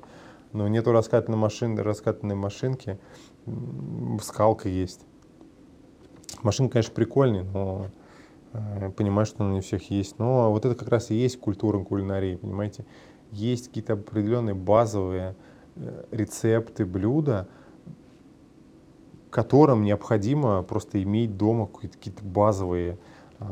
Но 0.53 0.67
нету 0.67 0.91
раскатанной 0.91 1.37
машины, 1.37 1.81
раскатанной 1.81 2.35
машинки, 2.35 2.99
скалка 4.21 4.69
есть. 4.69 5.05
Машина, 6.43 6.69
конечно, 6.69 6.93
прикольная, 6.93 7.43
но 7.43 7.87
э, 8.53 8.91
понимаю, 8.91 9.25
что 9.25 9.43
она 9.43 9.53
не 9.53 9.59
у 9.59 9.61
всех 9.61 9.89
есть. 9.89 10.19
Но 10.19 10.51
вот 10.51 10.65
это 10.65 10.75
как 10.75 10.89
раз 10.89 11.09
и 11.09 11.15
есть 11.15 11.39
культура 11.39 11.79
кулинарии, 11.83 12.35
понимаете? 12.35 12.85
Есть 13.31 13.69
какие-то 13.69 13.93
определенные 13.93 14.55
базовые 14.55 15.35
э, 15.77 16.03
рецепты, 16.11 16.85
блюда, 16.85 17.47
которым 19.31 19.83
необходимо 19.83 20.61
просто 20.61 21.01
иметь 21.01 21.37
дома 21.37 21.65
какие-то 21.67 22.23
базовые 22.23 22.99
э, 23.39 23.45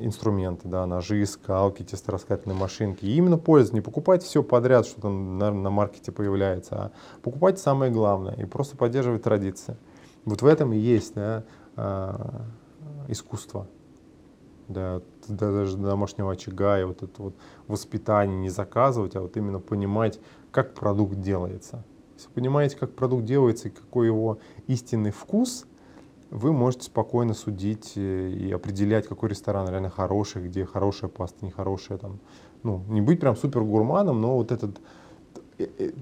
инструменты, 0.00 0.68
да, 0.68 0.86
ножи, 0.86 1.26
скалки, 1.26 1.82
тестораскательные 1.82 2.56
машинки. 2.56 3.04
И 3.04 3.16
именно 3.16 3.36
пользоваться, 3.36 3.74
не 3.74 3.80
покупать 3.80 4.22
все 4.22 4.42
подряд, 4.42 4.86
что 4.86 5.02
там 5.02 5.36
на, 5.36 5.50
на 5.50 5.70
маркете 5.70 6.12
появляется, 6.12 6.76
а 6.76 6.92
покупать 7.22 7.58
самое 7.58 7.90
главное 7.90 8.34
и 8.36 8.44
просто 8.44 8.76
поддерживать 8.76 9.24
традиции. 9.24 9.76
Вот 10.24 10.42
в 10.42 10.46
этом 10.46 10.72
и 10.72 10.78
есть 10.78 11.14
да, 11.14 11.44
а, 11.76 12.44
искусства, 13.08 13.66
да, 14.68 15.02
даже 15.26 15.76
домашнего 15.76 16.30
очага 16.30 16.78
и 16.78 16.84
вот 16.84 17.02
это 17.02 17.20
вот 17.20 17.34
воспитание 17.66 18.38
не 18.38 18.48
заказывать, 18.48 19.16
а 19.16 19.22
вот 19.22 19.36
именно 19.36 19.58
понимать, 19.58 20.20
как 20.52 20.74
продукт 20.74 21.20
делается. 21.20 21.84
Если 22.20 22.28
вы 22.28 22.34
понимаете, 22.34 22.76
как 22.76 22.94
продукт 22.94 23.24
делается 23.24 23.68
и 23.68 23.70
какой 23.70 24.06
его 24.06 24.40
истинный 24.66 25.10
вкус, 25.10 25.64
вы 26.28 26.52
можете 26.52 26.84
спокойно 26.84 27.32
судить 27.32 27.94
э, 27.96 28.30
и 28.30 28.52
определять, 28.52 29.08
какой 29.08 29.30
ресторан 29.30 29.66
реально 29.70 29.88
хороший, 29.88 30.42
где 30.42 30.66
хорошая 30.66 31.08
паста, 31.08 31.46
нехорошая. 31.46 31.96
Там. 31.96 32.18
Ну, 32.62 32.84
не 32.88 33.00
быть 33.00 33.20
прям 33.20 33.36
супер 33.36 33.62
гурманом, 33.62 34.20
но 34.20 34.36
вот 34.36 34.52
этот 34.52 34.82
э, 35.56 35.66
э, 35.78 35.92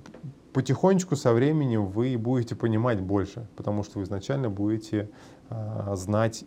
потихонечку 0.52 1.14
со 1.14 1.32
временем 1.32 1.86
вы 1.86 2.18
будете 2.18 2.56
понимать 2.56 3.00
больше, 3.00 3.46
потому 3.54 3.84
что 3.84 4.00
вы 4.00 4.04
изначально 4.04 4.50
будете 4.50 5.10
э, 5.50 5.94
знать 5.94 6.44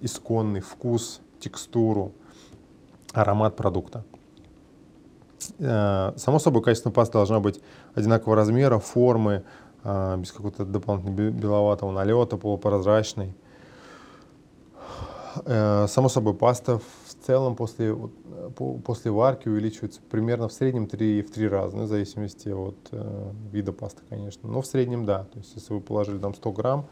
исконный 0.00 0.62
вкус, 0.62 1.20
текстуру, 1.38 2.10
аромат 3.12 3.54
продукта. 3.54 4.04
Э, 5.58 6.12
само 6.16 6.38
собой, 6.38 6.62
качественная 6.62 6.94
паста 6.94 7.14
должна 7.14 7.40
быть 7.40 7.60
одинакового 7.94 8.36
размера, 8.36 8.78
формы, 8.78 9.44
э, 9.84 10.16
без 10.18 10.32
какого-то 10.32 10.64
дополнительного 10.64 11.30
беловатого 11.30 11.92
налета, 11.92 12.36
полупрозрачной. 12.36 13.34
Э, 15.44 15.86
само 15.88 16.08
собой, 16.08 16.34
паста 16.34 16.78
в 16.78 17.26
целом 17.26 17.56
после, 17.56 17.94
после 18.84 19.10
варки 19.10 19.48
увеличивается 19.48 20.00
примерно 20.10 20.48
в 20.48 20.52
среднем 20.52 20.86
3, 20.86 21.22
в 21.22 21.30
3 21.30 21.48
раза, 21.48 21.76
ну, 21.76 21.84
в 21.84 21.88
зависимости 21.88 22.48
от 22.48 22.76
вида 23.52 23.72
пасты, 23.72 24.02
конечно. 24.08 24.48
Но 24.48 24.62
в 24.62 24.66
среднем 24.66 25.04
да. 25.04 25.24
То 25.24 25.38
есть 25.38 25.54
если 25.54 25.74
вы 25.74 25.80
положили 25.80 26.18
там 26.18 26.34
100 26.34 26.52
грамм, 26.52 26.86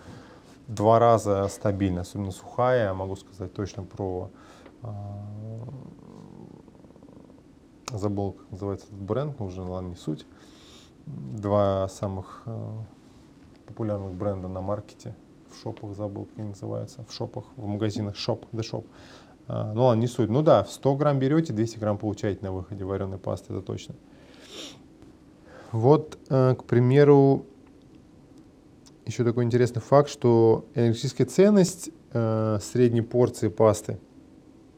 два 0.66 0.98
раза 0.98 1.46
стабильно, 1.48 2.02
особенно 2.02 2.32
сухая, 2.32 2.92
могу 2.94 3.16
сказать 3.16 3.52
точно 3.54 3.84
про... 3.84 4.30
забыл, 7.98 8.32
как 8.32 8.50
называется 8.50 8.86
этот 8.86 8.98
бренд, 8.98 9.38
но 9.38 9.46
уже, 9.46 9.62
ладно, 9.62 9.88
не 9.88 9.96
суть. 9.96 10.26
Два 11.06 11.88
самых 11.88 12.42
э, 12.46 12.70
популярных 13.66 14.12
бренда 14.12 14.48
на 14.48 14.60
маркете 14.60 15.14
в 15.50 15.60
шопах, 15.60 15.94
забыл, 15.94 16.24
как 16.24 16.38
они 16.38 16.48
называются, 16.48 17.04
в 17.08 17.12
шопах, 17.12 17.44
в 17.56 17.66
магазинах 17.66 18.16
шоп, 18.16 18.46
The 18.52 18.60
Shop. 18.60 18.84
А, 19.46 19.72
ну 19.72 19.84
ладно, 19.84 20.00
не 20.00 20.06
суть. 20.06 20.30
Ну 20.30 20.42
да, 20.42 20.64
100 20.64 20.96
грамм 20.96 21.18
берете, 21.18 21.52
200 21.52 21.78
грамм 21.78 21.98
получаете 21.98 22.40
на 22.42 22.52
выходе 22.52 22.84
вареной 22.84 23.18
пасты, 23.18 23.52
это 23.52 23.62
точно. 23.62 23.94
Вот, 25.70 26.18
э, 26.30 26.54
к 26.54 26.64
примеру, 26.64 27.46
еще 29.06 29.24
такой 29.24 29.44
интересный 29.44 29.82
факт, 29.82 30.08
что 30.08 30.64
энергетическая 30.74 31.26
ценность 31.26 31.90
э, 32.12 32.58
средней 32.62 33.02
порции 33.02 33.48
пасты 33.48 33.98
да, 33.98 33.98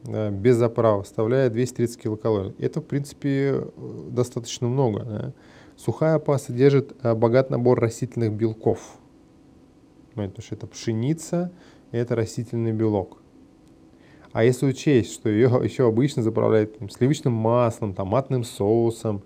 без 0.07 0.55
заправ 0.55 1.05
составляет 1.05 1.53
230 1.53 2.01
килокалорий. 2.01 2.55
Это, 2.59 2.81
в 2.81 2.85
принципе, 2.85 3.67
достаточно 4.09 4.67
много. 4.67 5.03
Да. 5.03 5.33
Сухая 5.75 6.17
паста 6.17 6.53
держит 6.53 6.95
э, 7.03 7.13
богат 7.13 7.49
набор 7.49 7.79
растительных 7.79 8.33
белков. 8.33 8.97
Потому 10.15 10.41
что 10.41 10.55
это 10.55 10.65
пшеница, 10.65 11.51
и 11.91 11.97
это 11.97 12.15
растительный 12.15 12.71
белок. 12.71 13.19
А 14.31 14.43
если 14.43 14.65
учесть, 14.65 15.13
что 15.13 15.29
ее 15.29 15.47
еще 15.63 15.87
обычно 15.87 16.23
заправляют 16.23 16.79
там, 16.79 16.89
сливочным 16.89 17.33
маслом, 17.33 17.93
томатным 17.93 18.43
соусом, 18.43 19.23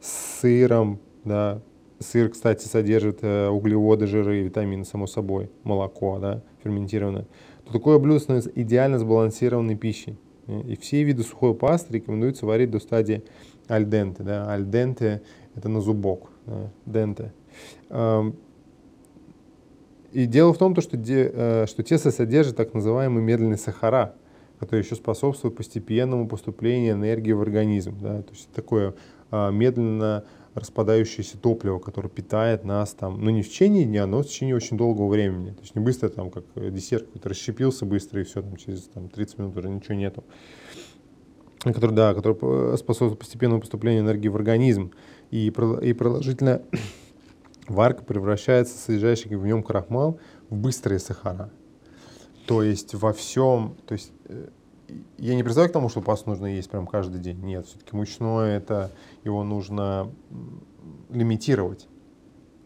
сыром, 0.00 1.00
да, 1.24 1.62
сыр, 2.00 2.28
кстати, 2.28 2.66
содержит 2.66 3.20
э, 3.22 3.48
углеводы, 3.48 4.06
жиры 4.06 4.42
витамины, 4.42 4.84
само 4.84 5.06
собой, 5.06 5.50
молоко, 5.62 6.18
да, 6.18 6.42
ферментированное, 6.62 7.26
то 7.64 7.72
такое 7.72 7.98
блюдо 7.98 8.20
становится 8.20 8.50
идеально 8.54 8.98
сбалансированной 8.98 9.76
пищей. 9.76 10.18
И 10.46 10.76
все 10.76 11.02
виды 11.04 11.22
сухой 11.22 11.54
пасты 11.54 11.94
рекомендуется 11.94 12.46
варить 12.46 12.70
до 12.70 12.78
стадии 12.78 13.24
альденте. 13.68 14.22
Да. 14.22 14.52
Альденте– 14.52 15.22
это 15.54 15.68
на 15.68 15.80
зубок, 15.80 16.30
да, 16.46 16.70
денте. 16.86 17.32
И 20.12 20.26
дело 20.26 20.52
в 20.52 20.58
том, 20.58 20.76
что, 20.80 20.96
э, 20.96 21.66
что 21.66 21.82
тесто 21.82 22.12
содержит 22.12 22.56
так 22.56 22.72
называемые 22.72 23.24
медленные 23.24 23.56
сахара, 23.56 24.14
которые 24.60 24.84
еще 24.84 24.94
способствуют 24.94 25.56
постепенному 25.56 26.28
поступлению 26.28 26.94
энергии 26.94 27.32
в 27.32 27.40
организм. 27.40 27.98
Да? 28.00 28.22
То 28.22 28.30
есть 28.30 28.48
такое 28.52 28.94
а, 29.32 29.50
медленно 29.50 30.24
распадающееся 30.54 31.36
топливо, 31.38 31.78
которое 31.78 32.08
питает 32.08 32.64
нас 32.64 32.94
там, 32.94 33.20
ну 33.20 33.30
не 33.30 33.42
в 33.42 33.48
течение 33.48 33.84
дня, 33.84 34.06
но 34.06 34.22
в 34.22 34.26
течение 34.26 34.54
очень 34.54 34.76
долгого 34.76 35.08
времени. 35.08 35.50
То 35.50 35.60
есть 35.60 35.74
не 35.74 35.80
быстро 35.80 36.08
там, 36.08 36.30
как 36.30 36.44
десерт 36.72 37.06
какой-то 37.06 37.28
расщепился 37.28 37.84
быстро 37.84 38.20
и 38.20 38.24
все, 38.24 38.42
там 38.42 38.56
через 38.56 38.84
там, 38.84 39.08
30 39.08 39.38
минут 39.38 39.56
уже 39.56 39.68
ничего 39.68 39.94
нету. 39.94 40.24
Который, 41.60 41.92
да, 41.92 42.14
который 42.14 42.36
способствует 42.76 43.18
постепенному 43.18 43.60
поступлению 43.60 44.02
энергии 44.02 44.28
в 44.28 44.36
организм. 44.36 44.92
И, 45.30 45.46
и 45.46 45.92
продолжительная 45.92 46.62
варка 47.68 48.04
превращается 48.04 48.76
содержащий 48.78 49.34
в 49.34 49.46
нем 49.46 49.62
крахмал 49.62 50.20
в 50.50 50.56
быстрые 50.56 50.98
сахара. 50.98 51.50
То 52.46 52.62
есть 52.62 52.94
во 52.94 53.12
всем, 53.12 53.76
то 53.86 53.94
есть 53.94 54.12
э, 54.26 54.48
я 55.18 55.34
не 55.34 55.42
призываю 55.42 55.70
к 55.70 55.72
тому, 55.72 55.88
что 55.88 56.00
пасту 56.00 56.30
нужно 56.30 56.46
есть 56.46 56.70
прям 56.70 56.86
каждый 56.86 57.20
день. 57.20 57.40
Нет, 57.40 57.66
все-таки 57.66 57.96
мучное 57.96 58.56
это 58.56 58.90
его 59.24 59.44
нужно 59.44 60.10
лимитировать. 61.10 61.88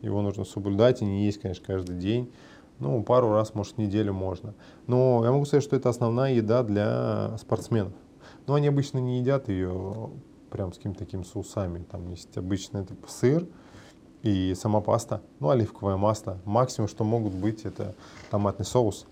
Его 0.01 0.23
нужно 0.23 0.45
соблюдать 0.45 1.03
и 1.03 1.05
не 1.05 1.25
есть, 1.27 1.41
конечно, 1.41 1.65
каждый 1.67 1.97
день. 1.97 2.33
Ну, 2.79 3.03
пару 3.03 3.31
раз, 3.31 3.55
может, 3.55 3.79
неделю 3.79 4.13
можно. 4.13 4.55
Но 4.87 5.25
я 5.25 5.33
могу 5.33 5.45
сказать, 5.45 5.65
что 5.65 5.75
это 5.75 5.89
основная 5.89 6.35
еда 6.35 6.63
для 6.63 7.37
спортсменов. 7.39 7.93
Но 8.47 8.55
они 8.55 8.69
обычно 8.69 8.99
не 8.99 9.19
едят 9.19 9.49
ее 9.49 10.11
прям 10.51 10.73
с 10.73 10.77
какими-то 10.77 11.01
такими 11.01 11.25
соусами. 11.25 11.83
Там 11.91 12.09
есть 12.09 12.37
обычно 12.37 12.79
это 12.79 12.95
сыр 13.09 13.47
и 14.23 14.55
сама 14.55 14.81
паста, 14.81 15.23
ну, 15.41 15.51
оливковое 15.51 15.97
масло. 15.97 16.41
Максимум, 16.45 16.89
что 16.89 17.05
могут 17.05 17.35
быть, 17.35 17.65
это 17.65 17.95
томатный 18.31 18.65
соус. 18.65 19.07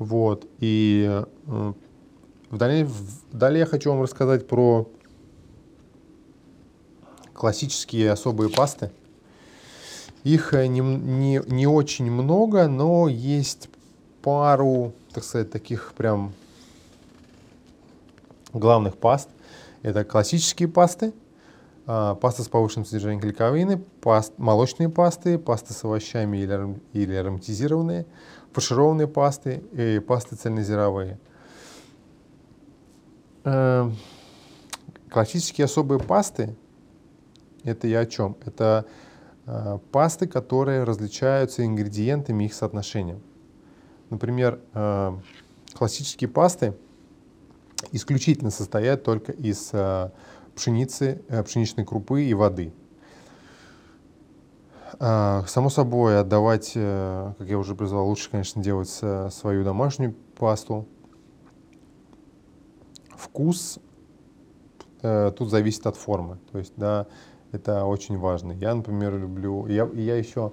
Вот. 0.00 0.46
И 0.60 1.24
э, 1.46 1.72
далее, 2.50 2.88
далее 3.32 3.60
я 3.60 3.66
хочу 3.66 3.90
вам 3.90 4.00
рассказать 4.00 4.48
про 4.48 4.88
классические 7.34 8.10
особые 8.10 8.48
пасты. 8.48 8.90
Их 10.24 10.54
э, 10.54 10.68
не, 10.68 10.80
не, 10.80 11.42
не 11.46 11.66
очень 11.66 12.10
много, 12.10 12.66
но 12.66 13.08
есть 13.08 13.68
пару, 14.22 14.94
так 15.12 15.22
сказать, 15.22 15.50
таких 15.50 15.92
прям 15.94 16.32
главных 18.54 18.96
паст. 18.96 19.28
Это 19.82 20.04
классические 20.04 20.70
пасты, 20.70 21.12
а, 21.86 22.14
паста 22.14 22.42
с 22.42 22.48
повышенным 22.48 22.86
содержанием 22.86 23.20
клейковины, 23.20 23.82
паст, 24.00 24.32
молочные 24.38 24.88
пасты, 24.88 25.38
пасты 25.38 25.74
с 25.74 25.84
овощами 25.84 26.38
или, 26.38 26.80
или 26.94 27.14
ароматизированные, 27.14 28.06
фаршированные 28.52 29.08
пасты 29.08 29.62
и 29.72 30.00
пасты 30.00 30.36
цельнозерновые. 30.36 31.18
Э, 33.44 33.90
классические 35.08 35.66
особые 35.66 36.00
пасты 36.00 36.56
это 37.64 37.86
я 37.86 38.00
о 38.00 38.06
чем? 38.06 38.36
Это 38.44 38.86
э, 39.46 39.78
пасты, 39.92 40.26
которые 40.26 40.84
различаются 40.84 41.64
ингредиентами 41.64 42.44
их 42.44 42.54
соотношением. 42.54 43.22
Например, 44.08 44.60
э, 44.72 45.18
классические 45.74 46.28
пасты 46.28 46.74
исключительно 47.92 48.50
состоят 48.50 49.04
только 49.04 49.32
из 49.32 49.70
э, 49.72 50.10
пшеницы, 50.54 51.22
пшеничной 51.44 51.84
крупы 51.84 52.24
и 52.24 52.34
воды. 52.34 52.72
Э, 55.00 55.42
само 55.46 55.70
собой, 55.70 56.20
отдавать, 56.20 56.72
э, 56.74 57.32
как 57.38 57.48
я 57.48 57.58
уже 57.58 57.74
призвал, 57.74 58.06
лучше, 58.06 58.30
конечно, 58.30 58.62
делать 58.62 58.98
э, 59.00 59.30
свою 59.30 59.64
домашнюю 59.64 60.14
пасту. 60.36 60.86
Вкус 63.16 63.78
э, 65.00 65.32
тут 65.36 65.48
зависит 65.48 65.86
от 65.86 65.96
формы. 65.96 66.38
То 66.52 66.58
есть, 66.58 66.74
да, 66.76 67.06
это 67.50 67.86
очень 67.86 68.18
важно. 68.18 68.52
Я, 68.52 68.74
например, 68.74 69.16
люблю... 69.16 69.66
Я, 69.66 69.88
я 69.94 70.16
еще 70.16 70.52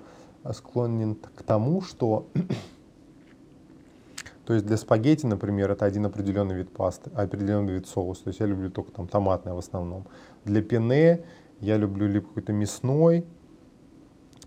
склонен 0.54 1.16
к 1.16 1.44
тому, 1.44 1.82
что... 1.82 2.28
То 4.46 4.54
есть 4.54 4.66
для 4.66 4.78
спагетти, 4.78 5.26
например, 5.26 5.72
это 5.72 5.84
один 5.84 6.06
определенный 6.06 6.56
вид 6.56 6.72
пасты, 6.72 7.12
определенный 7.14 7.74
вид 7.74 7.88
соуса. 7.90 8.24
То 8.24 8.30
есть 8.30 8.40
я 8.40 8.46
люблю 8.46 8.72
только 8.72 8.94
там 8.94 9.10
томатное 9.10 9.54
в 9.54 9.58
основном. 9.58 10.08
Для 10.46 10.62
пене 10.62 11.26
я 11.60 11.76
люблю 11.76 12.08
либо 12.08 12.28
какой-то 12.28 12.54
мясной 12.54 13.26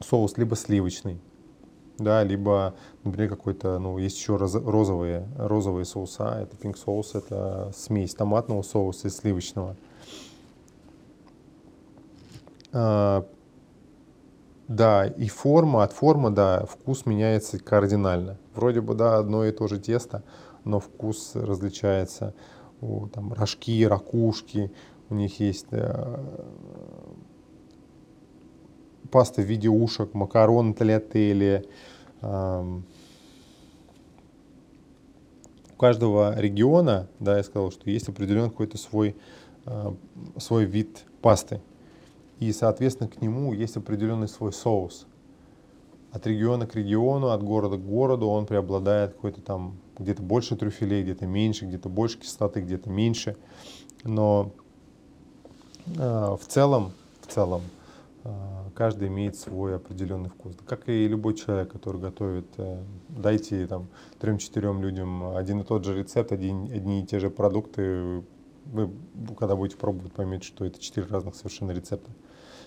соус, 0.00 0.36
либо 0.36 0.56
сливочный. 0.56 1.20
Да, 1.98 2.24
либо, 2.24 2.74
например, 3.04 3.28
какой-то, 3.28 3.78
ну, 3.78 3.98
есть 3.98 4.16
еще 4.16 4.36
розовые, 4.36 5.28
розовые 5.36 5.84
соуса. 5.84 6.40
Это 6.40 6.56
пинк 6.56 6.78
соус, 6.78 7.14
это 7.14 7.72
смесь 7.76 8.14
томатного 8.14 8.62
соуса 8.62 9.08
и 9.08 9.10
сливочного. 9.10 9.76
А, 12.72 13.26
да, 14.66 15.06
и 15.06 15.28
форма, 15.28 15.82
от 15.82 15.92
формы, 15.92 16.30
да, 16.30 16.64
вкус 16.64 17.04
меняется 17.04 17.58
кардинально. 17.58 18.38
Вроде 18.54 18.80
бы, 18.80 18.94
да, 18.94 19.18
одно 19.18 19.44
и 19.44 19.52
то 19.52 19.66
же 19.66 19.78
тесто, 19.78 20.22
но 20.64 20.80
вкус 20.80 21.32
различается. 21.34 22.34
О, 22.80 23.08
там 23.12 23.32
рожки, 23.32 23.84
ракушки, 23.84 24.72
у 25.10 25.14
них 25.14 25.38
есть 25.40 25.66
э, 25.72 26.24
паста 29.10 29.42
в 29.42 29.44
виде 29.44 29.68
ушек, 29.68 30.14
макароны 30.14 30.74
тальятели. 30.74 31.66
У 32.22 32.82
каждого 35.78 36.38
региона, 36.38 37.08
да, 37.18 37.38
я 37.38 37.42
сказал, 37.42 37.70
что 37.70 37.88
есть 37.88 38.08
определенный 38.08 38.50
какой-то 38.50 38.76
свой, 38.76 39.16
э, 39.64 39.92
свой 40.36 40.66
вид 40.66 41.04
пасты 41.22 41.60
и, 42.40 42.52
соответственно, 42.52 43.08
к 43.08 43.20
нему 43.20 43.52
есть 43.52 43.76
определенный 43.76 44.26
свой 44.26 44.52
соус. 44.52 45.06
От 46.10 46.26
региона 46.26 46.66
к 46.66 46.74
региону, 46.74 47.28
от 47.28 47.42
города 47.42 47.76
к 47.76 47.86
городу 47.86 48.26
он 48.28 48.46
преобладает 48.46 49.12
какой-то 49.12 49.42
там 49.42 49.76
где-то 49.98 50.22
больше 50.22 50.56
трюфелей, 50.56 51.02
где-то 51.02 51.26
меньше, 51.26 51.66
где-то 51.66 51.88
больше 51.88 52.18
кислоты, 52.18 52.62
где-то 52.62 52.88
меньше. 52.88 53.36
Но 54.02 54.52
э, 55.86 56.36
в 56.40 56.46
целом, 56.48 56.92
в 57.20 57.26
целом, 57.26 57.60
э, 58.24 58.30
каждый 58.70 59.08
имеет 59.08 59.36
свой 59.36 59.76
определенный 59.76 60.30
вкус. 60.30 60.54
Как 60.66 60.88
и 60.88 61.06
любой 61.06 61.34
человек, 61.34 61.72
который 61.72 62.00
готовит, 62.00 62.46
э, 62.56 62.82
дайте 63.08 63.66
там 63.66 63.88
трем-четырем 64.18 64.82
людям 64.82 65.36
один 65.36 65.60
и 65.60 65.64
тот 65.64 65.84
же 65.84 65.98
рецепт, 65.98 66.32
один, 66.32 66.64
одни 66.64 67.02
и 67.02 67.06
те 67.06 67.20
же 67.20 67.30
продукты, 67.30 68.22
вы, 68.66 68.90
когда 69.38 69.56
будете 69.56 69.76
пробовать, 69.76 70.12
поймете, 70.12 70.46
что 70.46 70.64
это 70.64 70.80
четыре 70.80 71.06
разных 71.08 71.34
совершенно 71.34 71.72
рецепта. 71.72 72.10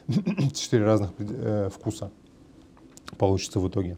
четыре 0.54 0.86
разных 0.86 1.12
э, 1.20 1.70
вкуса 1.74 2.12
получится 3.18 3.60
в 3.60 3.68
итоге. 3.68 3.98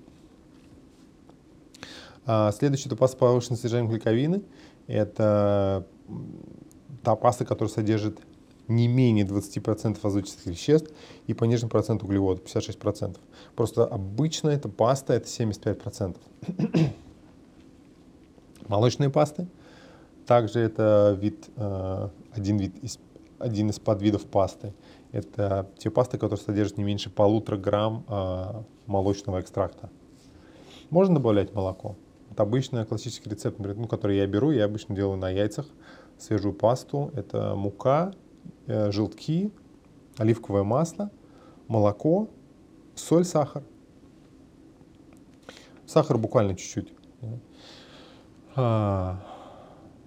А, 2.25 2.51
следующий 2.51 2.87
это 2.87 2.95
паста 2.95 3.17
повышенного 3.17 3.57
содержания 3.57 3.89
клейковины. 3.89 4.43
Это 4.87 5.87
та 7.03 7.15
паста, 7.15 7.45
которая 7.45 7.73
содержит 7.73 8.19
не 8.67 8.87
менее 8.87 9.25
20% 9.25 9.99
азотистых 10.01 10.45
веществ 10.45 10.91
и 11.27 11.33
пониженный 11.33 11.69
процент 11.69 12.03
углеводов, 12.03 12.43
56%. 12.45 13.17
Просто 13.55 13.85
обычно 13.85 14.49
эта 14.49 14.69
паста 14.69 15.13
это 15.13 15.27
75%. 15.27 16.17
Молочные 18.67 19.09
пасты. 19.09 19.47
Также 20.25 20.59
это 20.59 21.17
вид, 21.19 21.49
э, 21.55 22.09
один, 22.31 22.57
вид 22.57 22.75
из, 22.83 22.99
один 23.37 23.69
из 23.69 23.79
подвидов 23.79 24.25
пасты. 24.25 24.73
Это 25.11 25.69
те 25.77 25.89
пасты, 25.89 26.17
которые 26.17 26.43
содержат 26.43 26.77
не 26.77 26.83
меньше 26.83 27.09
полутора 27.09 27.57
грамм 27.57 28.03
э, 28.07 28.63
молочного 28.87 29.39
экстракта. 29.39 29.89
Можно 30.89 31.15
добавлять 31.15 31.53
молоко. 31.53 31.95
Это 32.31 32.43
обычный 32.43 32.85
классический 32.85 33.29
рецепт, 33.29 33.59
ну, 33.59 33.87
который 33.87 34.17
я 34.17 34.27
беру, 34.27 34.51
я 34.51 34.65
обычно 34.65 34.95
делаю 34.95 35.17
на 35.17 35.29
яйцах 35.29 35.67
свежую 36.17 36.53
пасту. 36.53 37.11
Это 37.15 37.55
мука, 37.55 38.13
желтки, 38.67 39.51
оливковое 40.17 40.63
масло, 40.63 41.11
молоко, 41.67 42.29
соль, 42.95 43.25
сахар. 43.25 43.63
Сахар 45.85 46.17
буквально 46.17 46.55
чуть-чуть. 46.55 46.93
А, 48.55 49.21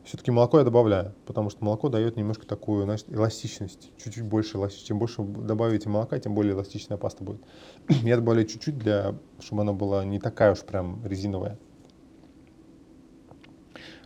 все-таки 0.04 0.30
молоко 0.30 0.58
я 0.58 0.64
добавляю, 0.64 1.14
потому 1.26 1.50
что 1.50 1.62
молоко 1.64 1.88
дает 1.88 2.16
немножко 2.16 2.46
такую, 2.46 2.84
значит, 2.84 3.12
эластичность, 3.12 3.92
чуть-чуть 4.02 4.24
больше 4.24 4.56
эластичности. 4.56 4.88
Чем 4.88 4.98
больше 4.98 5.22
добавите 5.22 5.88
молока, 5.88 6.18
тем 6.18 6.34
более 6.34 6.54
эластичная 6.54 6.96
паста 6.96 7.24
будет. 7.24 7.42
я 7.88 8.16
добавляю 8.16 8.46
чуть-чуть, 8.46 8.78
для, 8.78 9.14
чтобы 9.38 9.62
она 9.62 9.72
была 9.72 10.04
не 10.04 10.18
такая 10.18 10.52
уж 10.52 10.60
прям 10.60 11.04
резиновая. 11.04 11.58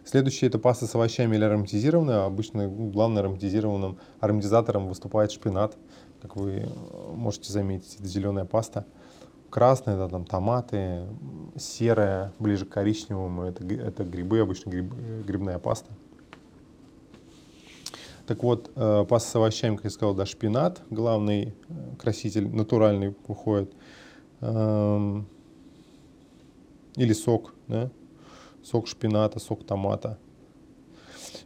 Следующее 0.04 0.48
это 0.48 0.58
паста 0.58 0.86
с 0.86 0.94
овощами 0.94 1.36
или 1.36 1.44
ароматизированная. 1.44 2.24
Обычно 2.24 2.68
главным 2.68 3.18
ароматизированным 3.18 3.98
ароматизатором 4.20 4.88
выступает 4.88 5.30
шпинат. 5.30 5.76
Как 6.20 6.36
вы 6.36 6.68
можете 7.14 7.52
заметить, 7.52 7.96
это 7.98 8.06
зеленая 8.06 8.44
паста. 8.44 8.84
Красная, 9.50 9.96
это 9.96 10.08
там 10.08 10.24
томаты, 10.24 11.06
серая, 11.58 12.32
ближе 12.38 12.64
к 12.64 12.70
коричневому, 12.70 13.42
это, 13.42 13.64
это 13.66 14.02
грибы, 14.02 14.40
обычно 14.40 14.70
гриб, 14.70 14.94
грибная 15.26 15.58
паста. 15.58 15.92
Так 18.26 18.42
вот, 18.42 18.70
э, 18.76 19.04
паста 19.06 19.30
с 19.30 19.36
овощами, 19.36 19.76
как 19.76 19.84
я 19.84 19.90
сказал, 19.90 20.14
да, 20.14 20.24
шпинат, 20.24 20.80
главный 20.88 21.54
э, 21.68 21.96
краситель, 21.98 22.48
натуральный 22.48 23.14
уходит. 23.26 23.74
Эм, 24.40 25.26
или 26.96 27.12
сок, 27.12 27.54
да, 27.68 27.90
сок 28.64 28.86
шпината, 28.86 29.38
сок 29.38 29.64
томата. 29.64 30.18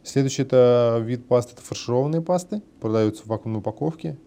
Следующий 0.03 0.43
это 0.43 1.01
вид 1.03 1.27
пасты, 1.27 1.53
это 1.53 1.61
фаршированные 1.61 2.21
пасты, 2.21 2.61
продаются 2.79 3.23
в 3.23 3.27
вакуумной 3.27 3.59
упаковке. 3.59 4.17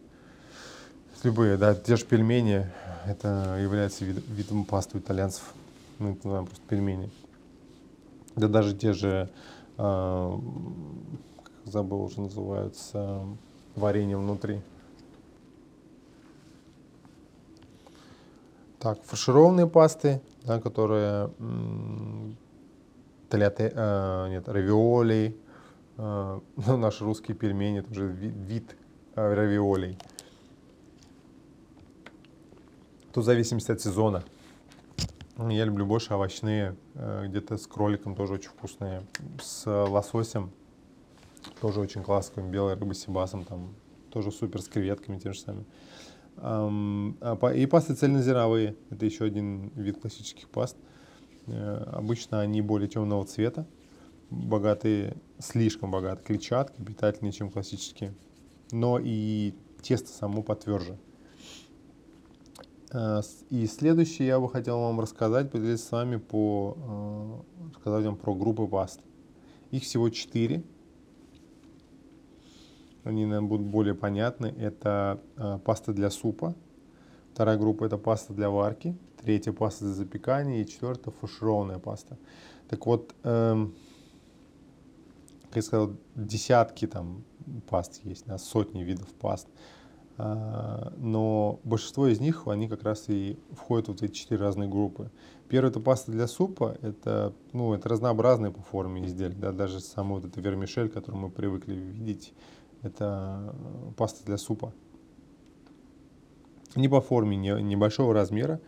Любые, 1.22 1.56
да, 1.56 1.74
те 1.74 1.96
же 1.96 2.06
пельмени, 2.06 2.66
это 3.06 3.58
является 3.60 4.04
вид, 4.04 4.24
видом 4.28 4.64
пасты 4.64 4.96
у 4.96 5.00
итальянцев. 5.00 5.52
Мы 5.98 6.12
это 6.12 6.26
называем 6.26 6.46
просто 6.46 6.64
пельмени. 6.66 7.10
Да 8.36 8.48
даже 8.48 8.74
те 8.74 8.92
же, 8.92 9.28
э, 9.76 10.38
как 11.42 11.52
забыл 11.64 12.02
уже 12.02 12.20
называются, 12.20 13.26
варенье 13.76 14.16
внутри. 14.16 14.60
Так, 18.78 19.02
фаршированные 19.04 19.66
пасты, 19.66 20.22
да, 20.44 20.58
которые 20.58 21.30
таляте, 23.30 23.72
э, 23.74 24.28
нет, 24.28 24.48
равиоли, 24.48 25.36
э, 25.96 26.40
ну, 26.66 26.76
наши 26.76 27.04
русские 27.04 27.36
пельмени, 27.36 27.80
это 27.80 27.90
уже 27.90 28.06
вид, 28.06 28.76
э, 29.14 29.34
равиолей. 29.34 29.96
Тут 33.12 33.24
в 33.24 33.70
от 33.70 33.80
сезона. 33.80 34.22
Я 35.38 35.64
люблю 35.64 35.86
больше 35.86 36.12
овощные, 36.14 36.76
э, 36.94 37.26
где-то 37.28 37.56
с 37.56 37.66
кроликом 37.66 38.14
тоже 38.14 38.34
очень 38.34 38.50
вкусные, 38.50 39.02
с 39.40 39.66
лососем 39.66 40.52
тоже 41.60 41.80
очень 41.80 42.02
классно, 42.02 42.42
белая 42.42 42.76
рыба 42.76 42.92
с 42.92 43.00
сибасом, 43.00 43.44
там 43.44 43.74
тоже 44.10 44.30
супер, 44.30 44.60
с 44.60 44.68
креветками 44.68 45.18
тем 45.18 45.32
же 45.32 45.40
самым. 45.40 45.66
А 46.36 47.52
и 47.54 47.66
пасты 47.66 47.94
цельнозерновые, 47.94 48.76
это 48.90 49.04
еще 49.04 49.24
один 49.24 49.68
вид 49.74 50.00
классических 50.00 50.48
паст. 50.48 50.76
Э, 51.46 51.84
обычно 51.92 52.40
они 52.40 52.62
более 52.62 52.88
темного 52.88 53.24
цвета, 53.24 53.66
богатые, 54.30 55.16
слишком 55.38 55.90
богатые 55.90 56.24
клетчаткой, 56.24 56.84
питательнее, 56.84 57.32
чем 57.32 57.50
классические. 57.50 58.14
Но 58.72 58.98
и 59.02 59.54
тесто 59.82 60.08
само 60.08 60.42
потверже. 60.42 60.98
Э, 62.92 63.20
и 63.50 63.66
следующее 63.66 64.28
я 64.28 64.40
бы 64.40 64.48
хотел 64.48 64.80
вам 64.80 65.00
рассказать, 65.00 65.50
поделиться 65.50 65.86
с 65.86 65.92
вами 65.92 66.16
по, 66.16 66.76
э, 66.76 67.70
рассказать 67.74 68.04
вам 68.04 68.16
про 68.16 68.34
группы 68.34 68.66
паст. 68.66 69.00
Их 69.70 69.84
всего 69.84 70.08
четыре 70.10 70.62
они 73.04 73.24
нам 73.24 73.48
будут 73.48 73.66
более 73.66 73.94
понятны. 73.94 74.54
Это 74.58 75.20
паста 75.64 75.92
для 75.92 76.10
супа, 76.10 76.54
вторая 77.32 77.56
группа 77.56 77.84
это 77.84 77.96
паста 77.96 78.34
для 78.34 78.50
варки, 78.50 78.94
третья 79.20 79.52
паста 79.52 79.84
для 79.84 79.94
запекания 79.94 80.62
и 80.62 80.66
четвертая 80.66 81.14
фаршированная 81.20 81.78
паста. 81.78 82.18
Так 82.68 82.86
вот, 82.86 83.14
эм, 83.24 83.74
как 85.44 85.56
я 85.56 85.62
сказал, 85.62 85.96
десятки 86.14 86.86
там 86.86 87.24
паст 87.68 88.00
есть, 88.04 88.26
да, 88.26 88.38
сотни 88.38 88.82
видов 88.82 89.08
паст. 89.14 89.48
Uh, 90.18 90.92
но 90.98 91.60
большинство 91.64 92.06
из 92.06 92.20
них, 92.20 92.46
они 92.46 92.68
как 92.68 92.82
раз 92.82 93.04
и 93.08 93.38
входят 93.52 93.88
в 93.88 94.02
эти 94.02 94.12
четыре 94.12 94.42
разные 94.42 94.68
группы. 94.68 95.10
Первая 95.48 95.70
это 95.70 95.80
паста 95.80 96.12
для 96.12 96.26
супа, 96.26 96.76
это, 96.82 97.32
ну, 97.54 97.72
это 97.72 97.88
разнообразные 97.88 98.52
по 98.52 98.60
форме 98.60 99.06
изделия, 99.06 99.34
да, 99.34 99.50
даже 99.50 99.80
сам 99.80 100.10
вот 100.10 100.26
это 100.26 100.38
вермишель, 100.42 100.90
который 100.90 101.16
мы 101.16 101.30
привыкли 101.30 101.72
видеть, 101.72 102.34
это 102.82 103.54
э, 103.54 103.92
паста 103.96 104.22
для 104.26 104.36
супа. 104.36 104.74
Не 106.76 106.88
по 106.88 107.00
форме, 107.00 107.38
не, 107.38 107.50
небольшого 107.62 108.12
размера. 108.12 108.60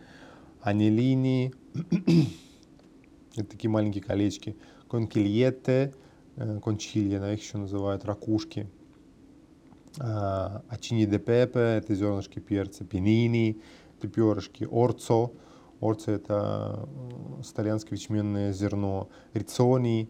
Они 0.63 0.89
линии. 0.89 1.53
Это 3.35 3.49
такие 3.49 3.69
маленькие 3.69 4.01
колечки. 4.01 4.55
Конкильетте, 4.89 5.93
э, 6.37 6.59
кончилья, 6.63 7.19
да, 7.19 7.33
их 7.33 7.41
еще 7.41 7.57
называют, 7.57 8.05
ракушки. 8.05 8.69
Ачини 9.99 11.05
де 11.05 11.19
пепе, 11.19 11.59
это 11.59 11.93
зернышки 11.93 12.39
перца. 12.39 12.85
Пенини, 12.85 13.61
это 13.97 14.07
перышки. 14.07 14.67
Орцо, 14.71 15.33
орцо 15.81 16.11
это 16.11 16.87
э, 17.39 17.43
с 17.43 17.51
итальянское 17.51 17.95
ячменное 17.95 18.53
зерно. 18.53 19.09
Рицони, 19.33 20.09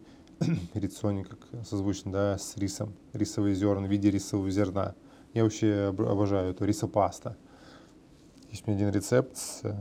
рицони, 0.73 1.23
как 1.23 1.65
созвучно, 1.65 2.11
да, 2.11 2.37
с 2.37 2.57
рисом, 2.57 2.93
рисовые 3.13 3.55
зерна 3.55 3.87
в 3.87 3.91
виде 3.91 4.11
рисового 4.11 4.51
зерна. 4.51 4.93
Я 5.33 5.43
вообще 5.43 5.93
обожаю 5.97 6.51
эту 6.51 6.65
рисопаста. 6.65 7.37
Есть 8.51 8.67
у 8.67 8.71
меня 8.71 8.81
один 8.81 8.93
рецепт 8.93 9.35
с, 9.35 9.61
э, 9.63 9.73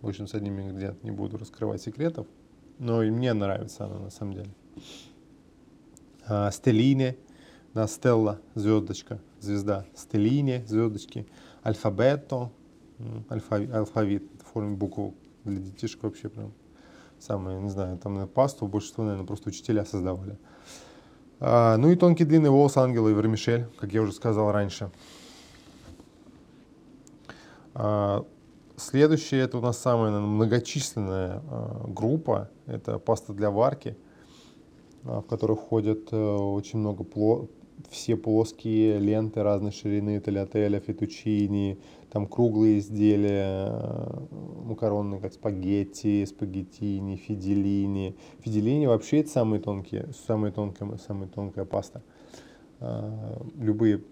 в 0.00 0.08
общем, 0.08 0.26
с 0.26 0.34
одним 0.34 0.60
ингредиентом, 0.60 1.04
не 1.04 1.10
буду 1.10 1.38
раскрывать 1.38 1.82
секретов, 1.82 2.26
но 2.78 3.02
и 3.02 3.10
мне 3.10 3.32
нравится 3.32 3.86
она 3.86 3.98
на 3.98 4.10
самом 4.10 4.34
деле. 4.34 4.50
А, 6.26 6.50
стеллине, 6.50 7.16
да, 7.74 7.86
стелла, 7.86 8.40
звездочка, 8.54 9.20
звезда, 9.40 9.86
стеллине, 9.94 10.64
звездочки, 10.66 11.26
альфабетто, 11.64 12.50
алфавит, 13.28 14.22
в 14.42 14.52
форме 14.52 14.76
букв 14.76 15.14
для 15.44 15.60
детишек 15.60 16.02
вообще 16.02 16.28
прям 16.28 16.52
самые, 17.18 17.60
не 17.60 17.70
знаю, 17.70 17.98
там 17.98 18.14
на 18.14 18.26
пасту 18.26 18.66
большинство, 18.66 19.04
наверное, 19.04 19.26
просто 19.26 19.48
учителя 19.48 19.84
создавали. 19.84 20.38
А, 21.38 21.76
ну 21.76 21.90
и 21.90 21.96
тонкий 21.96 22.24
длинный 22.24 22.50
волос 22.50 22.76
ангела 22.76 23.08
и 23.08 23.14
вермишель, 23.14 23.66
как 23.78 23.92
я 23.92 24.02
уже 24.02 24.12
сказал 24.12 24.52
раньше. 24.52 24.90
А, 27.74 28.24
следующее, 28.76 29.42
это 29.42 29.58
у 29.58 29.60
нас 29.60 29.78
самая 29.78 30.10
наверное, 30.10 30.34
многочисленная 30.34 31.42
а, 31.48 31.84
группа, 31.88 32.50
это 32.66 32.98
паста 32.98 33.32
для 33.32 33.50
варки, 33.50 33.96
а, 35.04 35.20
в 35.20 35.26
которую 35.26 35.56
входят 35.56 36.08
а, 36.12 36.36
очень 36.36 36.78
много 36.78 37.04
пло 37.04 37.48
все 37.90 38.16
плоские 38.16 38.98
ленты 38.98 39.42
разной 39.42 39.72
ширины, 39.72 40.20
талиателя, 40.20 40.80
фетучини, 40.80 41.78
там 42.10 42.26
круглые 42.26 42.78
изделия, 42.78 43.68
э, 43.68 44.20
макаронные, 44.64 45.20
как 45.20 45.32
спагетти, 45.32 46.24
спагеттини, 46.24 47.16
фиделини. 47.16 48.16
Фиделини 48.40 48.86
вообще 48.86 49.20
это 49.20 49.30
самые 49.30 49.60
тонкие, 49.60 50.08
самая 50.26 50.52
тонкая, 50.52 50.96
самая 51.06 51.28
тонкая 51.28 51.64
паста. 51.64 52.02
А, 52.80 53.42
любые 53.58 54.02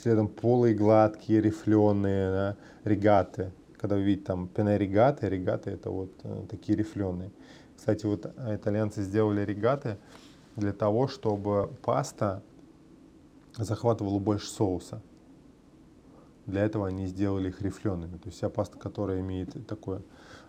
следом 0.00 0.28
полые, 0.28 0.74
гладкие, 0.74 1.40
рифленые, 1.40 2.30
да, 2.30 2.56
регаты. 2.84 3.52
Когда 3.78 3.96
вы 3.96 4.02
видите 4.02 4.26
там 4.26 4.48
пене 4.48 4.78
регаты, 4.78 5.28
регаты 5.28 5.70
это 5.70 5.90
вот 5.90 6.10
э, 6.22 6.44
такие 6.48 6.76
рифленые. 6.78 7.30
Кстати, 7.76 8.06
вот 8.06 8.26
итальянцы 8.48 9.02
сделали 9.02 9.42
регаты 9.42 9.98
для 10.56 10.72
того, 10.72 11.08
чтобы 11.08 11.70
паста 11.82 12.42
захватывала 13.56 14.18
больше 14.18 14.48
соуса. 14.48 15.02
Для 16.46 16.64
этого 16.64 16.86
они 16.86 17.06
сделали 17.06 17.48
их 17.48 17.60
рифлеными. 17.60 18.16
То 18.18 18.26
есть 18.26 18.38
вся 18.38 18.48
паста, 18.48 18.78
которая 18.78 19.20
имеет 19.20 19.66
такой 19.66 20.02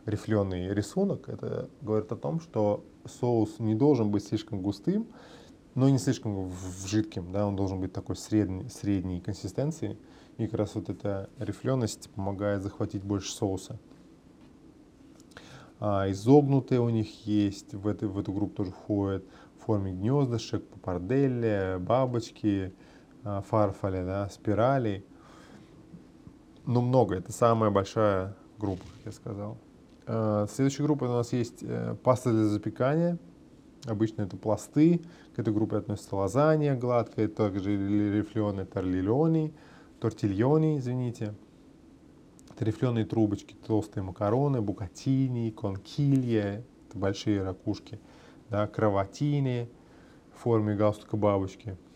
рифленый 0.05 0.73
рисунок, 0.73 1.27
это 1.27 1.69
говорит 1.81 2.11
о 2.11 2.15
том, 2.15 2.39
что 2.39 2.83
соус 3.05 3.59
не 3.59 3.75
должен 3.75 4.11
быть 4.11 4.25
слишком 4.25 4.61
густым, 4.61 5.07
но 5.77 5.87
не 5.89 5.99
слишком 5.99 6.51
жидким, 6.87 7.31
да, 7.31 7.45
он 7.45 7.55
должен 7.55 7.79
быть 7.79 7.93
такой 7.93 8.15
средней, 8.15 8.67
средней 8.67 9.21
консистенции. 9.21 9.95
И 10.39 10.47
как 10.47 10.55
раз 10.55 10.73
вот 10.73 10.89
эта 10.89 11.29
рифленость 11.37 12.09
помогает 12.15 12.63
захватить 12.63 13.03
больше 13.03 13.31
соуса. 13.31 13.77
А, 15.79 16.09
изогнутые 16.09 16.81
у 16.81 16.89
них 16.89 17.27
есть, 17.27 17.75
в, 17.75 17.87
этой, 17.87 18.07
в 18.07 18.17
эту 18.17 18.33
группу 18.33 18.55
тоже 18.55 18.71
входят 18.71 19.23
в 19.59 19.65
форме 19.65 19.91
гнездышек, 19.91 20.65
папарделли, 20.67 21.77
бабочки, 21.79 22.73
а, 23.23 23.43
фарфоля, 23.43 24.03
да, 24.03 24.29
спирали. 24.29 25.05
Ну, 26.65 26.81
много. 26.81 27.17
Это 27.17 27.31
самая 27.31 27.69
большая 27.69 28.35
группа, 28.57 28.81
как 28.81 29.05
я 29.05 29.11
сказал. 29.11 29.59
А, 30.07 30.47
следующая 30.47 30.81
группа 30.81 31.03
у 31.03 31.09
нас 31.09 31.33
есть 31.33 31.59
э, 31.61 31.95
паста 32.03 32.31
для 32.31 32.45
запекания. 32.45 33.19
Обычно 33.87 34.21
это 34.21 34.37
пласты. 34.37 35.01
К 35.35 35.39
этой 35.39 35.53
группе 35.53 35.77
относятся 35.77 36.15
лазанья 36.15 36.75
гладкая, 36.75 37.27
также 37.27 37.75
рифленые 38.15 38.65
торлильони, 38.65 39.53
тортильони, 39.99 40.77
извините. 40.77 41.33
Рифленые 42.59 43.05
трубочки, 43.05 43.55
толстые 43.65 44.03
макароны, 44.03 44.61
букатини, 44.61 45.51
конкилья, 45.51 46.63
это 46.89 46.97
большие 46.97 47.43
ракушки, 47.43 47.99
да, 48.49 48.67
кроватини 48.67 49.69
в 50.35 50.39
форме 50.41 50.75
галстука 50.75 51.17
бабочки– 51.17 51.77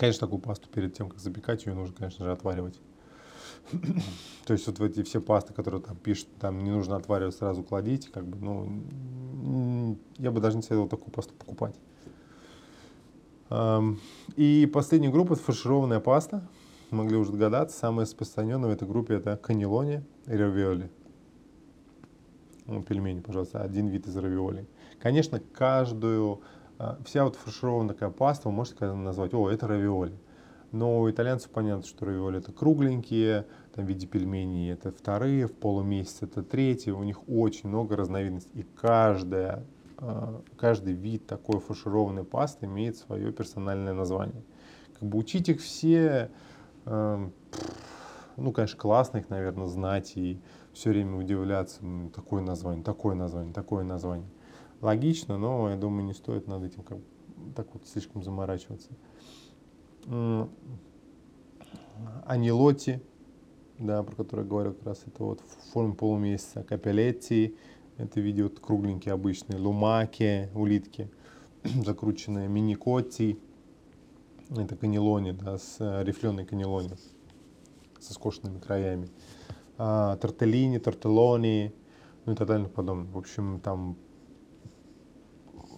Конечно, 0.00 0.26
такую 0.26 0.40
пасту 0.40 0.66
перед 0.70 0.94
тем, 0.94 1.10
как 1.10 1.18
запекать, 1.18 1.66
ее 1.66 1.74
нужно, 1.74 1.94
конечно 1.94 2.24
же, 2.24 2.32
отваривать. 2.32 2.80
То 4.46 4.52
есть 4.52 4.66
вот 4.66 4.78
в 4.78 4.82
эти 4.82 5.02
все 5.02 5.20
пасты, 5.20 5.52
которые 5.52 5.82
там 5.82 5.96
пишут, 5.96 6.28
там 6.40 6.62
не 6.64 6.70
нужно 6.70 6.96
отваривать, 6.96 7.34
сразу 7.34 7.62
кладите, 7.62 8.10
как 8.10 8.26
бы, 8.26 8.38
ну, 8.38 9.96
я 10.18 10.30
бы 10.30 10.40
даже 10.40 10.56
не 10.56 10.62
советовал 10.62 10.88
такую 10.88 11.12
пасту 11.12 11.34
покупать. 11.34 11.74
И 14.36 14.70
последняя 14.72 15.10
группа– 15.10 15.32
это 15.34 15.42
фаршированная 15.42 16.00
паста. 16.00 16.46
Могли 16.90 17.16
уже 17.16 17.32
догадаться, 17.32 17.76
самая 17.76 18.06
распространенная 18.06 18.68
в 18.68 18.72
этой 18.72 18.86
группе– 18.86 19.14
это 19.16 19.36
каннелони 19.36 20.02
и 20.26 20.32
равиоли. 20.32 20.90
Ну, 22.66 22.82
пельмени, 22.82 23.20
пожалуйста, 23.20 23.62
один 23.62 23.88
вид 23.88 24.06
из 24.06 24.16
равиоли. 24.16 24.66
Конечно, 25.00 25.40
каждую 25.40 26.42
а, 26.78 26.98
вся 27.04 27.24
вот 27.24 27.36
фаршированная 27.36 27.92
такая 27.92 28.10
паста, 28.10 28.48
вы 28.48 28.54
можете 28.54 28.90
назвать, 28.92 29.34
о, 29.34 29.50
это 29.50 29.66
равиоли. 29.66 30.16
Но 30.72 31.10
итальянцев 31.10 31.50
понятно, 31.50 31.84
что 31.84 32.06
равиоли 32.06 32.38
это 32.38 32.52
кругленькие, 32.52 33.46
там 33.74 33.86
в 33.86 33.88
виде 33.88 34.06
пельменей 34.06 34.72
это 34.72 34.92
вторые, 34.92 35.46
в 35.46 35.52
полумесяц 35.52 36.22
это 36.22 36.42
третьи. 36.42 36.90
У 36.90 37.02
них 37.02 37.28
очень 37.28 37.68
много 37.68 37.96
разновидностей. 37.96 38.60
И 38.60 38.62
каждая, 38.62 39.64
а, 39.98 40.42
каждый 40.56 40.94
вид 40.94 41.26
такой 41.26 41.60
фаршированной 41.60 42.24
пасты 42.24 42.66
имеет 42.66 42.96
свое 42.96 43.32
персональное 43.32 43.94
название. 43.94 44.42
Как 44.98 45.08
бы 45.08 45.18
учить 45.18 45.48
их 45.48 45.60
все, 45.60 46.30
Ну, 48.36 48.52
конечно, 48.52 48.78
классно 48.78 49.18
их, 49.18 49.28
наверное, 49.28 49.66
знать 49.66 50.16
и 50.16 50.40
все 50.72 50.90
время 50.90 51.18
удивляться, 51.18 51.80
такое 52.14 52.42
название, 52.42 52.82
такое 52.82 53.14
название, 53.14 53.52
такое 53.52 53.84
название. 53.84 54.28
Логично, 54.80 55.36
но 55.36 55.68
я 55.68 55.76
думаю, 55.76 56.06
не 56.06 56.14
стоит 56.14 56.46
над 56.46 56.64
этим 56.64 56.82
как, 56.82 56.98
так 57.54 57.66
вот 57.74 57.86
слишком 57.86 58.22
заморачиваться. 58.22 58.90
Анилоти, 62.24 63.02
да, 63.78 64.02
про 64.02 64.14
который 64.14 64.42
я 64.44 64.50
говорил 64.50 64.74
как 64.74 64.86
раз, 64.86 65.02
это 65.06 65.24
вот 65.24 65.40
в 65.40 65.72
форме 65.72 65.94
полумесяца. 65.94 66.62
Капелетти, 66.62 67.56
это 67.96 68.20
видео 68.20 68.48
кругленькие 68.48 69.14
обычные. 69.14 69.58
Лумаки, 69.58 70.50
улитки, 70.54 71.10
закрученные. 71.64 72.48
Миникотти, 72.48 73.38
это 74.50 74.76
канелони, 74.76 75.32
да, 75.32 75.58
с 75.58 75.76
э, 75.80 76.04
рифленой 76.04 76.44
канелони, 76.44 76.90
со 77.98 78.12
скошенными 78.12 78.58
краями. 78.58 79.08
А, 79.78 80.16
тортеллини, 80.16 80.78
тортеллони, 80.78 81.72
ну 82.26 82.32
и 82.32 82.36
так 82.36 82.48
далее 82.48 82.68
подобное. 82.68 83.10
В 83.12 83.18
общем, 83.18 83.60
там 83.60 83.96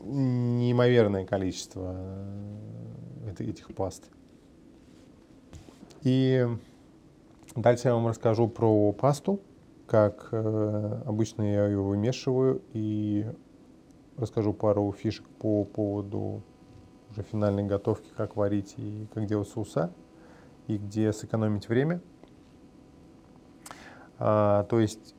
неимоверное 0.04 1.24
количество 1.24 1.92
э, 1.94 2.91
этих 3.38 3.74
паст. 3.74 4.10
И 6.02 6.46
дальше 7.54 7.88
я 7.88 7.94
вам 7.94 8.08
расскажу 8.08 8.48
про 8.48 8.92
пасту, 8.92 9.40
как 9.86 10.28
э, 10.32 11.02
обычно 11.06 11.42
я 11.42 11.66
ее 11.66 11.80
вымешиваю, 11.80 12.62
и 12.72 13.26
расскажу 14.16 14.52
пару 14.52 14.90
фишек 14.92 15.26
по 15.38 15.64
поводу 15.64 16.42
уже 17.10 17.22
финальной 17.22 17.64
готовки, 17.64 18.10
как 18.16 18.36
варить 18.36 18.74
и 18.78 19.06
как 19.14 19.26
делать 19.26 19.48
соуса, 19.48 19.92
и 20.66 20.78
где 20.78 21.12
сэкономить 21.12 21.68
время. 21.68 22.00
А, 24.18 24.64
то 24.64 24.80
есть 24.80 25.14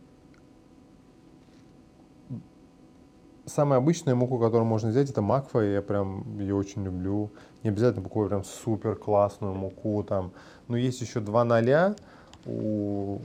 самая 3.46 3.80
обычная 3.80 4.16
муку, 4.16 4.40
которую 4.40 4.66
можно 4.66 4.90
взять, 4.90 5.10
это 5.10 5.22
макфа, 5.22 5.60
я 5.60 5.82
прям 5.82 6.40
ее 6.40 6.56
очень 6.56 6.84
люблю. 6.84 7.32
Не 7.64 7.70
обязательно 7.70 8.04
покупать 8.04 8.30
прям 8.30 8.44
супер 8.44 8.96
классную 8.96 9.54
муку 9.54 10.04
там. 10.04 10.34
Но 10.68 10.76
есть 10.76 11.00
еще 11.00 11.22
два 11.22 11.46
ноля 11.46 11.96
у, 12.46 13.20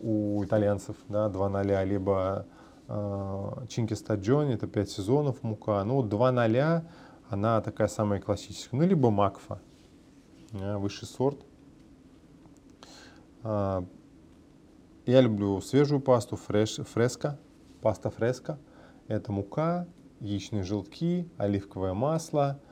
у 0.00 0.42
итальянцев, 0.42 0.96
да, 1.08 1.28
два 1.28 1.50
ноля, 1.50 1.84
либо 1.84 2.46
э, 2.88 3.94
Стаджони, 3.94 4.54
это 4.54 4.66
5 4.66 4.90
сезонов 4.90 5.42
мука. 5.42 5.84
Ну, 5.84 6.02
два 6.02 6.32
ноля, 6.32 6.84
она 7.28 7.60
такая 7.60 7.88
самая 7.88 8.20
классическая. 8.20 8.76
Ну, 8.78 8.86
либо 8.86 9.10
макфа, 9.10 9.60
да, 10.52 10.78
высший 10.78 11.06
сорт. 11.06 11.40
А, 13.42 13.84
я 15.04 15.20
люблю 15.20 15.60
свежую 15.60 16.00
пасту, 16.00 16.36
фреш, 16.36 16.76
фреска, 16.76 17.38
паста 17.82 18.08
фреска. 18.08 18.58
Это 19.08 19.30
мука, 19.30 19.86
яичные 20.20 20.62
желтки, 20.62 21.28
оливковое 21.36 21.92
масло, 21.92 22.58
э, 22.60 22.65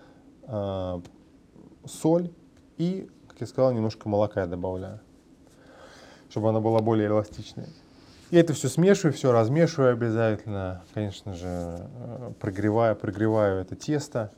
соль 1.87 2.30
и, 2.76 3.09
как 3.28 3.40
я 3.40 3.46
сказал, 3.46 3.72
немножко 3.72 4.09
молока 4.09 4.42
я 4.42 4.46
добавляю, 4.46 5.00
чтобы 6.28 6.48
она 6.48 6.61
была 6.61 6.80
более 6.80 7.09
эластичной. 7.09 7.66
И 8.30 8.37
это 8.37 8.52
все 8.52 8.68
смешиваю, 8.68 9.12
все 9.12 9.30
размешиваю 9.30 9.92
обязательно. 9.92 10.83
Конечно 10.92 11.35
же, 11.35 11.46
э, 11.46 12.33
прогреваю, 12.40 12.96
прогреваю 12.96 13.61
это 13.61 13.76
тесто. 13.76 14.33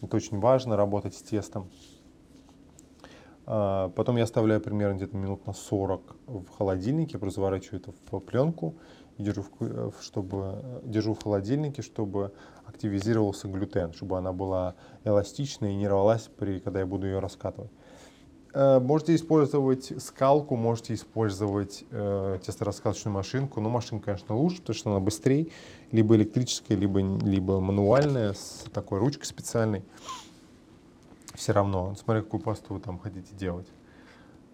Это 0.00 0.16
очень 0.16 0.38
важно, 0.40 0.76
работать 0.76 1.14
с 1.14 1.22
тестом. 1.22 1.68
А, 3.44 3.90
потом 3.90 4.16
я 4.16 4.24
оставляю 4.24 4.60
примерно 4.60 4.96
где-то 4.96 5.16
минут 5.16 5.46
на 5.46 5.52
40 5.52 6.16
в 6.26 6.48
холодильнике, 6.56 7.18
разворачиваю 7.18 7.80
это 7.80 7.92
в 8.10 8.20
пленку 8.20 8.76
держу 9.22 9.42
в, 9.42 9.48
э, 9.60 9.90
чтобы, 10.00 10.62
держу 10.84 11.14
в 11.14 11.22
холодильнике, 11.22 11.82
чтобы 11.82 12.32
активизировался 12.66 13.48
глютен, 13.48 13.92
чтобы 13.92 14.18
она 14.18 14.32
была 14.32 14.74
эластичной 15.04 15.72
и 15.74 15.76
не 15.76 15.88
рвалась, 15.88 16.30
при, 16.36 16.60
когда 16.60 16.80
я 16.80 16.86
буду 16.86 17.06
ее 17.06 17.18
раскатывать. 17.18 17.70
Э, 18.52 18.80
можете 18.80 19.14
использовать 19.14 19.92
скалку, 20.02 20.56
можете 20.56 20.94
использовать 20.94 21.84
э, 21.90 22.38
тестораскаточную 22.44 23.14
машинку. 23.14 23.60
Но 23.60 23.68
машинка, 23.68 24.06
конечно, 24.06 24.36
лучше, 24.36 24.60
потому 24.60 24.76
что 24.76 24.90
она 24.90 25.00
быстрее. 25.00 25.48
Либо 25.92 26.16
электрическая, 26.16 26.76
либо, 26.76 27.00
либо 27.00 27.60
мануальная, 27.60 28.32
с 28.32 28.64
такой 28.72 28.98
ручкой 28.98 29.24
специальной 29.24 29.84
все 31.40 31.52
равно, 31.52 31.94
смотря 31.94 32.22
какую 32.22 32.42
пасту 32.42 32.74
вы 32.74 32.80
там 32.80 32.98
хотите 32.98 33.34
делать. 33.34 33.66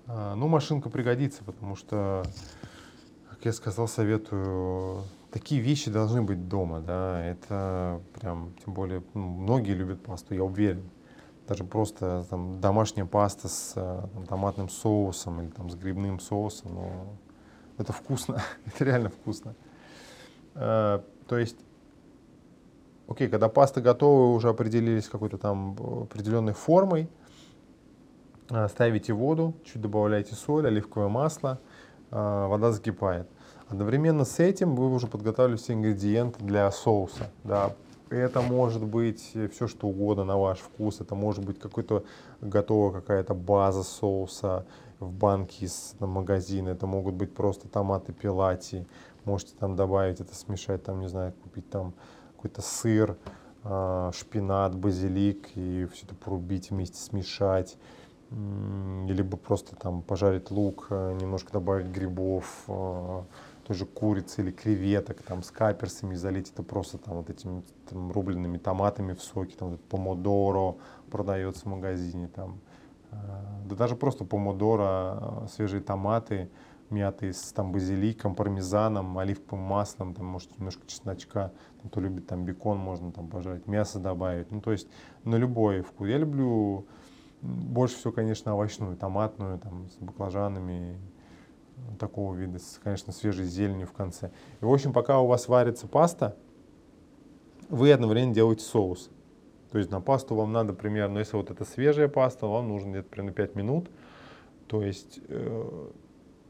А, 0.06 0.36
ну, 0.36 0.46
машинка 0.46 0.88
пригодится, 0.88 1.42
потому 1.42 1.74
что, 1.74 2.22
я 3.46 3.52
сказал, 3.52 3.86
советую, 3.86 5.04
такие 5.30 5.60
вещи 5.60 5.88
должны 5.90 6.20
быть 6.22 6.48
дома, 6.48 6.80
да, 6.80 7.24
это 7.24 8.00
прям, 8.18 8.52
тем 8.64 8.74
более, 8.74 9.04
ну, 9.14 9.22
многие 9.22 9.72
любят 9.72 10.02
пасту, 10.02 10.34
я 10.34 10.42
уверен. 10.42 10.90
Даже 11.46 11.62
просто 11.62 12.26
там 12.28 12.60
домашняя 12.60 13.06
паста 13.06 13.46
с 13.46 13.72
там, 13.74 14.26
томатным 14.26 14.68
соусом 14.68 15.42
или 15.42 15.50
там 15.50 15.70
с 15.70 15.76
грибным 15.76 16.18
соусом, 16.18 16.74
ну, 16.74 16.90
это 17.78 17.92
вкусно, 17.92 18.42
это 18.66 18.84
реально 18.84 19.10
вкусно. 19.10 19.54
А, 20.56 21.04
то 21.28 21.38
есть 21.38 21.56
окей, 23.06 23.28
когда 23.28 23.48
паста 23.48 23.80
готова, 23.80 24.34
уже 24.34 24.48
определились 24.48 25.08
какой-то 25.08 25.38
там 25.38 25.76
определенной 26.02 26.52
формой, 26.52 27.08
ставите 28.68 29.12
воду, 29.12 29.54
чуть 29.64 29.80
добавляете 29.80 30.34
соль, 30.34 30.66
оливковое 30.66 31.08
масло, 31.08 31.60
вода 32.10 32.72
закипает. 32.72 33.28
Одновременно 33.68 34.24
с 34.24 34.38
этим 34.38 34.76
вы 34.76 34.92
уже 34.92 35.06
подготовили 35.06 35.56
все 35.56 35.72
ингредиенты 35.72 36.44
для 36.44 36.70
соуса. 36.70 37.30
Да. 37.44 37.74
Это 38.08 38.40
может 38.40 38.84
быть 38.84 39.32
все 39.52 39.66
что 39.66 39.88
угодно 39.88 40.24
на 40.24 40.38
ваш 40.38 40.58
вкус. 40.58 41.00
Это 41.00 41.16
может 41.16 41.44
быть 41.44 41.58
какой-то 41.58 42.04
готовая 42.40 43.00
какая-то 43.00 43.34
база 43.34 43.82
соуса 43.82 44.64
в 45.00 45.10
банке 45.10 45.66
из 45.66 45.96
магазина. 45.98 46.68
Это 46.68 46.86
могут 46.86 47.14
быть 47.14 47.34
просто 47.34 47.68
томаты 47.68 48.12
пилати. 48.12 48.86
Можете 49.24 49.54
там 49.58 49.74
добавить 49.74 50.20
это, 50.20 50.36
смешать, 50.36 50.84
там, 50.84 51.00
не 51.00 51.08
знаю, 51.08 51.32
купить 51.42 51.68
там 51.68 51.94
какой-то 52.36 52.62
сыр, 52.62 53.16
а, 53.64 54.12
шпинат, 54.12 54.76
базилик 54.76 55.48
и 55.56 55.88
все 55.92 56.06
это 56.06 56.14
порубить 56.14 56.70
вместе, 56.70 56.98
смешать. 56.98 57.76
Либо 58.30 59.36
просто 59.36 59.74
там 59.74 60.02
пожарить 60.02 60.52
лук, 60.52 60.86
а, 60.90 61.12
немножко 61.14 61.52
добавить 61.52 61.86
грибов, 61.86 62.64
а, 62.68 63.24
тоже 63.66 63.84
курицы 63.84 64.42
или 64.42 64.52
креветок 64.52 65.22
там 65.22 65.42
с 65.42 65.50
каперсами 65.50 66.14
залить 66.14 66.52
это 66.52 66.62
просто 66.62 66.98
там 66.98 67.16
вот 67.16 67.30
этими 67.30 67.62
там, 67.90 68.12
рубленными 68.12 68.58
томатами 68.58 69.12
в 69.12 69.22
соке, 69.22 69.56
там 69.56 69.70
вот 69.70 69.80
помодоро 69.80 70.76
продается 71.10 71.62
в 71.62 71.66
магазине 71.66 72.28
там, 72.28 72.60
да 73.10 73.74
даже 73.74 73.96
просто 73.96 74.24
помодоро, 74.24 75.48
свежие 75.50 75.82
томаты, 75.82 76.48
мятый 76.90 77.32
с 77.32 77.52
там 77.52 77.72
базиликом, 77.72 78.36
пармезаном, 78.36 79.18
оливковым 79.18 79.64
маслом, 79.64 80.14
там 80.14 80.26
может 80.26 80.56
немножко 80.58 80.86
чесночка, 80.86 81.52
кто 81.84 82.00
любит 82.00 82.28
там 82.28 82.44
бекон, 82.44 82.78
можно 82.78 83.10
там 83.10 83.26
пожарить, 83.26 83.66
мясо 83.66 83.98
добавить, 83.98 84.52
ну 84.52 84.60
то 84.60 84.70
есть 84.70 84.86
на 85.24 85.34
любой 85.34 85.82
вкус. 85.82 86.08
Я 86.08 86.18
люблю 86.18 86.86
больше 87.42 87.96
всего, 87.96 88.12
конечно, 88.12 88.54
овощную, 88.54 88.96
томатную, 88.96 89.58
там 89.58 89.88
с 89.90 89.96
баклажанами, 89.96 91.00
такого 91.98 92.34
вида, 92.34 92.58
с, 92.58 92.80
конечно, 92.82 93.12
свежей 93.12 93.46
зеленью 93.46 93.86
в 93.86 93.92
конце. 93.92 94.30
И, 94.60 94.64
в 94.64 94.72
общем, 94.72 94.92
пока 94.92 95.20
у 95.20 95.26
вас 95.26 95.48
варится 95.48 95.86
паста, 95.86 96.36
вы 97.68 97.92
одновременно 97.92 98.34
делаете 98.34 98.64
соус. 98.64 99.10
То 99.72 99.78
есть 99.78 99.90
на 99.90 100.00
пасту 100.00 100.34
вам 100.34 100.52
надо 100.52 100.72
примерно, 100.72 101.18
если 101.18 101.36
вот 101.36 101.50
это 101.50 101.64
свежая 101.64 102.08
паста, 102.08 102.46
вам 102.46 102.68
нужно 102.68 102.90
где-то 102.90 103.08
примерно 103.08 103.34
5 103.34 103.54
минут. 103.56 103.90
То 104.68 104.82
есть 104.82 105.20
э, 105.28 105.90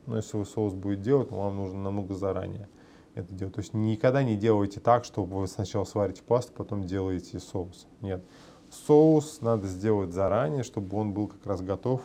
но 0.06 0.16
если 0.16 0.36
вы 0.36 0.46
соус 0.46 0.74
будете 0.74 1.02
делать, 1.02 1.30
вам 1.30 1.56
нужно 1.56 1.82
намного 1.82 2.14
заранее 2.14 2.68
это 3.14 3.32
делать. 3.32 3.54
То 3.54 3.60
есть 3.60 3.74
никогда 3.74 4.22
не 4.22 4.36
делайте 4.36 4.78
так, 4.78 5.04
чтобы 5.04 5.40
вы 5.40 5.48
сначала 5.48 5.84
сварите 5.84 6.22
пасту, 6.22 6.52
потом 6.52 6.84
делаете 6.84 7.40
соус. 7.40 7.86
Нет. 8.00 8.22
Соус 8.70 9.40
надо 9.40 9.66
сделать 9.66 10.12
заранее, 10.12 10.62
чтобы 10.62 10.96
он 10.96 11.12
был 11.12 11.28
как 11.28 11.44
раз 11.46 11.62
готов, 11.62 12.02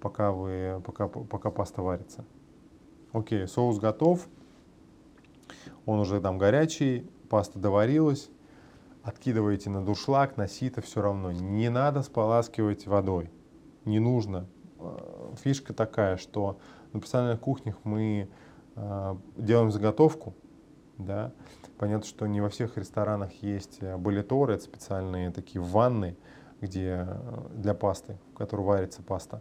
пока, 0.00 0.30
вы, 0.30 0.80
пока, 0.84 1.08
пока 1.08 1.50
паста 1.50 1.82
варится. 1.82 2.24
Окей, 3.16 3.48
соус 3.48 3.78
готов. 3.78 4.28
Он 5.86 6.00
уже 6.00 6.20
там 6.20 6.36
горячий, 6.36 7.10
паста 7.30 7.58
доварилась. 7.58 8.28
Откидываете 9.02 9.70
на 9.70 9.82
дуршлаг, 9.82 10.36
на 10.36 10.46
сито, 10.46 10.82
все 10.82 11.00
равно. 11.00 11.32
Не 11.32 11.70
надо 11.70 12.02
споласкивать 12.02 12.86
водой. 12.86 13.30
Не 13.86 14.00
нужно. 14.00 14.46
Э, 14.78 15.32
фишка 15.42 15.72
такая, 15.72 16.18
что 16.18 16.58
на 16.92 17.00
профессиональных 17.00 17.40
кухнях 17.40 17.76
мы 17.84 18.28
э, 18.74 19.16
делаем 19.38 19.70
заготовку, 19.70 20.34
да. 20.98 21.32
Понятно, 21.78 22.06
что 22.06 22.26
не 22.26 22.42
во 22.42 22.50
всех 22.50 22.76
ресторанах 22.76 23.32
есть 23.42 23.78
э, 23.80 23.96
болиторы, 23.96 24.56
это 24.56 24.64
специальные 24.64 25.30
такие 25.30 25.62
ванны, 25.62 26.18
где 26.60 27.06
э, 27.08 27.48
для 27.54 27.72
пасты, 27.72 28.18
в 28.34 28.36
которой 28.36 28.66
варится 28.66 29.02
паста. 29.02 29.40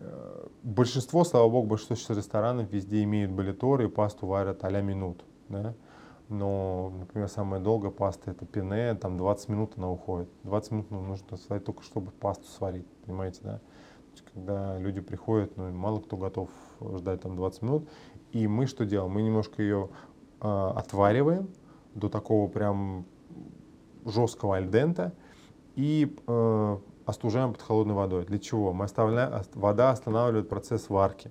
Э, 0.00 0.46
большинство, 0.62 1.24
слава 1.24 1.48
богу, 1.48 1.68
большинство 1.68 1.96
сейчас 1.96 2.16
ресторанов 2.16 2.70
везде 2.72 3.02
имеют 3.04 3.30
болиторы 3.30 3.84
и 3.84 3.88
пасту 3.88 4.26
варят 4.26 4.64
а-ля 4.64 4.80
минут. 4.80 5.24
Да? 5.48 5.74
Но, 6.28 6.92
например, 6.98 7.28
самая 7.28 7.60
долгая 7.60 7.90
паста 7.90 8.30
это 8.30 8.46
пене, 8.46 8.94
там 8.94 9.16
20 9.16 9.48
минут 9.48 9.72
она 9.76 9.90
уходит. 9.90 10.28
20 10.44 10.70
минут 10.70 10.90
ну, 10.90 11.00
нужно 11.02 11.36
сварить 11.36 11.64
только 11.64 11.82
чтобы 11.82 12.10
пасту 12.12 12.46
сварить, 12.46 12.86
понимаете, 13.04 13.40
да? 13.42 13.60
когда 14.32 14.78
люди 14.78 15.00
приходят, 15.00 15.56
ну, 15.56 15.70
мало 15.70 16.00
кто 16.00 16.16
готов 16.16 16.48
ждать 16.80 17.22
там 17.22 17.36
20 17.36 17.62
минут. 17.62 17.88
И 18.32 18.46
мы 18.46 18.66
что 18.66 18.84
делаем? 18.84 19.12
Мы 19.12 19.22
немножко 19.22 19.62
ее 19.62 19.88
э, 20.40 20.72
отвариваем 20.76 21.48
до 21.94 22.08
такого 22.08 22.48
прям 22.48 23.06
жесткого 24.04 24.56
альдента 24.56 25.12
и 25.74 26.16
э, 26.26 26.78
остужаем 27.06 27.52
под 27.52 27.62
холодной 27.62 27.94
водой. 27.94 28.24
Для 28.24 28.38
чего? 28.38 28.72
Мы 28.72 28.84
оставляем, 28.84 29.42
вода 29.54 29.90
останавливает 29.90 30.48
процесс 30.48 30.88
варки 30.88 31.30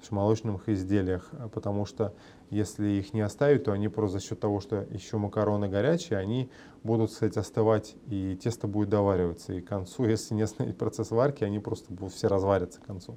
в 0.00 0.12
молочных 0.12 0.68
изделиях, 0.68 1.30
потому 1.52 1.84
что 1.84 2.14
если 2.50 2.86
их 2.86 3.12
не 3.12 3.22
оставить, 3.22 3.64
то 3.64 3.72
они 3.72 3.88
просто 3.88 4.18
за 4.18 4.24
счет 4.24 4.40
того, 4.40 4.60
что 4.60 4.86
еще 4.90 5.16
макароны 5.16 5.68
горячие, 5.68 6.18
они 6.18 6.50
будут, 6.84 7.10
кстати, 7.10 7.38
остывать, 7.38 7.96
и 8.06 8.36
тесто 8.36 8.68
будет 8.68 8.88
довариваться. 8.88 9.52
И 9.54 9.60
к 9.60 9.68
концу, 9.68 10.04
если 10.08 10.34
не 10.34 10.42
остановить 10.42 10.78
процесс 10.78 11.10
варки, 11.10 11.44
они 11.44 11.58
просто 11.58 11.92
будут 11.92 12.14
все 12.14 12.28
разварятся 12.28 12.80
к 12.80 12.84
концу. 12.84 13.16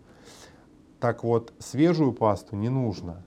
Так 1.00 1.24
вот, 1.24 1.54
свежую 1.60 2.14
пасту 2.14 2.56
не 2.56 2.70
нужно. 2.70 3.24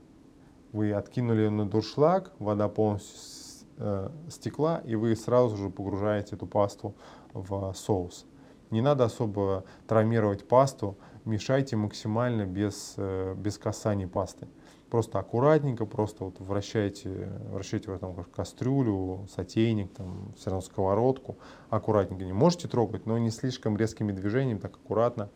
Вы 0.72 0.92
откинули 0.92 1.48
на 1.48 1.68
дуршлаг, 1.68 2.32
вода 2.38 2.68
полностью 2.68 3.66
э, 3.78 4.10
стекла, 4.28 4.78
и 4.84 4.94
вы 4.94 5.14
сразу 5.16 5.56
же 5.56 5.70
погружаете 5.70 6.36
эту 6.36 6.46
пасту 6.46 6.94
в 7.32 7.72
соус. 7.74 8.26
Не 8.72 8.80
надо 8.80 9.04
особо 9.04 9.64
травмировать 9.86 10.48
пасту, 10.48 10.96
мешайте 11.26 11.76
максимально 11.76 12.46
без, 12.46 12.94
э, 12.96 13.34
без 13.36 13.58
касаний 13.58 14.06
пасты. 14.08 14.48
Просто 14.88 15.18
аккуратненько, 15.18 15.84
просто 15.84 16.24
вот 16.24 16.40
вращайте, 16.40 17.30
вращайте 17.50 17.90
в 17.90 17.94
этом 17.94 18.14
кастрюлю, 18.34 19.26
сотейник, 19.30 19.92
там, 19.92 20.32
все 20.38 20.48
равно 20.48 20.62
сковородку, 20.62 21.36
аккуратненько. 21.68 22.24
Не 22.24 22.32
можете 22.32 22.66
трогать, 22.66 23.04
но 23.04 23.18
не 23.18 23.30
слишком 23.30 23.76
резкими 23.76 24.10
движениями, 24.10 24.58
так 24.58 24.74
аккуратно, 24.74 25.28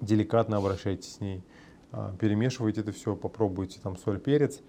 деликатно 0.00 0.56
обращайтесь 0.56 1.16
с 1.16 1.20
ней. 1.20 1.44
А, 1.90 2.16
перемешивайте 2.18 2.80
это 2.80 2.92
все, 2.92 3.14
попробуйте 3.14 3.78
там 3.78 3.98
соль, 3.98 4.18
перец, 4.18 4.60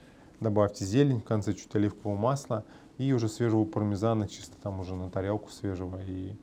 добавьте 0.42 0.84
зелень, 0.84 1.22
в 1.22 1.24
конце 1.24 1.54
чуть 1.54 1.74
оливкового 1.76 2.18
масла 2.18 2.66
и 2.98 3.14
уже 3.14 3.30
свежего 3.30 3.64
пармезана, 3.64 4.28
чисто 4.28 4.58
там 4.62 4.82
уже 4.82 4.96
на 4.96 5.10
тарелку 5.10 5.50
свежего. 5.50 6.02
И 6.06 6.36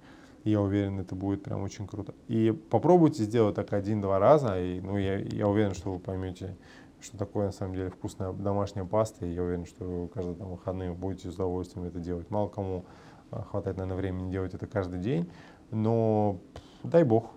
я 0.45 0.61
уверен, 0.61 1.01
это 1.01 1.15
будет 1.15 1.43
прям 1.43 1.63
очень 1.63 1.87
круто. 1.87 2.15
И 2.29 2.53
попробуйте 2.71 3.25
сделать 3.25 3.57
так 3.57 3.73
один-два 3.73 4.19
раза, 4.19 4.61
и 4.61 4.81
ну, 4.81 4.97
я, 4.97 5.19
я 5.19 5.49
уверен, 5.49 5.75
что 5.75 5.93
вы 5.93 5.99
поймете, 5.99 6.57
что 7.01 7.17
такое 7.17 7.47
на 7.47 7.53
самом 7.53 7.75
деле 7.75 7.91
вкусная 7.91 8.33
домашняя 8.33 8.85
паста, 8.85 9.27
и 9.27 9.33
я 9.33 9.43
уверен, 9.43 9.67
что 9.67 9.85
вы 9.85 10.09
каждый 10.09 10.35
там 10.35 10.51
выходные 10.51 10.93
будете 10.93 11.31
с 11.31 11.35
удовольствием 11.35 11.87
это 11.87 11.99
делать. 11.99 12.31
Мало 12.31 12.49
кому 12.49 12.85
а, 13.31 13.43
хватает, 13.43 13.77
наверное, 13.77 13.99
времени 13.99 14.31
делать 14.31 14.55
это 14.55 14.67
каждый 14.67 14.99
день, 15.01 15.31
но 15.71 16.39
дай 16.83 17.05
бог. 17.05 17.31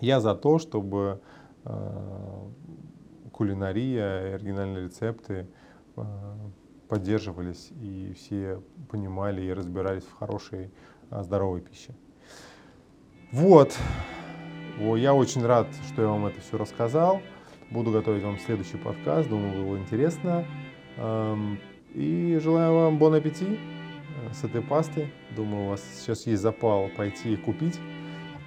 Я 0.00 0.20
за 0.20 0.34
то, 0.34 0.58
чтобы 0.58 1.20
э, 1.64 2.48
кулинария, 3.32 4.34
оригинальные 4.34 4.84
рецепты 4.84 5.46
э, 5.96 6.02
поддерживались, 6.88 7.70
и 7.80 8.12
все 8.14 8.60
понимали 8.90 9.42
и 9.42 9.52
разбирались 9.52 10.04
в 10.04 10.12
хорошей 10.12 10.70
здоровой 11.10 11.60
пище. 11.60 11.94
Вот. 13.32 13.76
Я 14.78 15.14
очень 15.14 15.44
рад, 15.44 15.68
что 15.88 16.02
я 16.02 16.08
вам 16.08 16.26
это 16.26 16.40
все 16.40 16.58
рассказал. 16.58 17.20
Буду 17.70 17.90
готовить 17.90 18.22
вам 18.22 18.38
следующий 18.38 18.76
подкаст. 18.76 19.28
Думаю, 19.28 19.64
было 19.64 19.78
интересно. 19.78 20.44
Эм, 20.96 21.58
и 21.94 22.38
желаю 22.42 22.74
вам 22.74 22.98
бон 22.98 23.14
аппетит 23.14 23.58
э, 23.58 24.32
с 24.32 24.44
этой 24.44 24.62
пастой. 24.62 25.12
Думаю, 25.34 25.64
у 25.64 25.68
вас 25.70 25.82
сейчас 25.96 26.26
есть 26.26 26.42
запал 26.42 26.88
пойти 26.96 27.34
и 27.34 27.36
купить. 27.36 27.78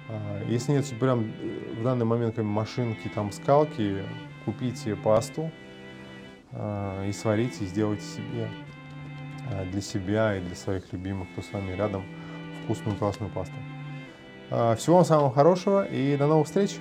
Э, 0.08 0.44
если 0.48 0.72
нет 0.72 0.86
прям 0.98 1.32
э, 1.40 1.74
в 1.80 1.82
данный 1.82 2.06
момент 2.06 2.38
машинки, 2.38 3.08
там 3.08 3.32
скалки, 3.32 4.02
купите 4.44 4.96
пасту 4.96 5.50
и 6.52 7.12
сварите, 7.12 7.64
и 7.64 7.66
сделайте 7.68 8.02
себе 8.02 8.48
для 9.70 9.80
себя 9.80 10.36
и 10.36 10.40
для 10.40 10.56
своих 10.56 10.92
любимых, 10.92 11.30
кто 11.30 11.42
с 11.42 11.52
вами 11.52 11.76
рядом– 11.76 12.04
вкусную 12.70 12.96
классную 12.96 13.30
пасту. 13.32 13.54
А, 14.50 14.76
всего 14.76 14.96
вам 14.96 15.04
самого 15.04 15.32
хорошего 15.32 15.84
и 15.84 16.16
до 16.16 16.26
новых 16.26 16.46
встреч! 16.46 16.78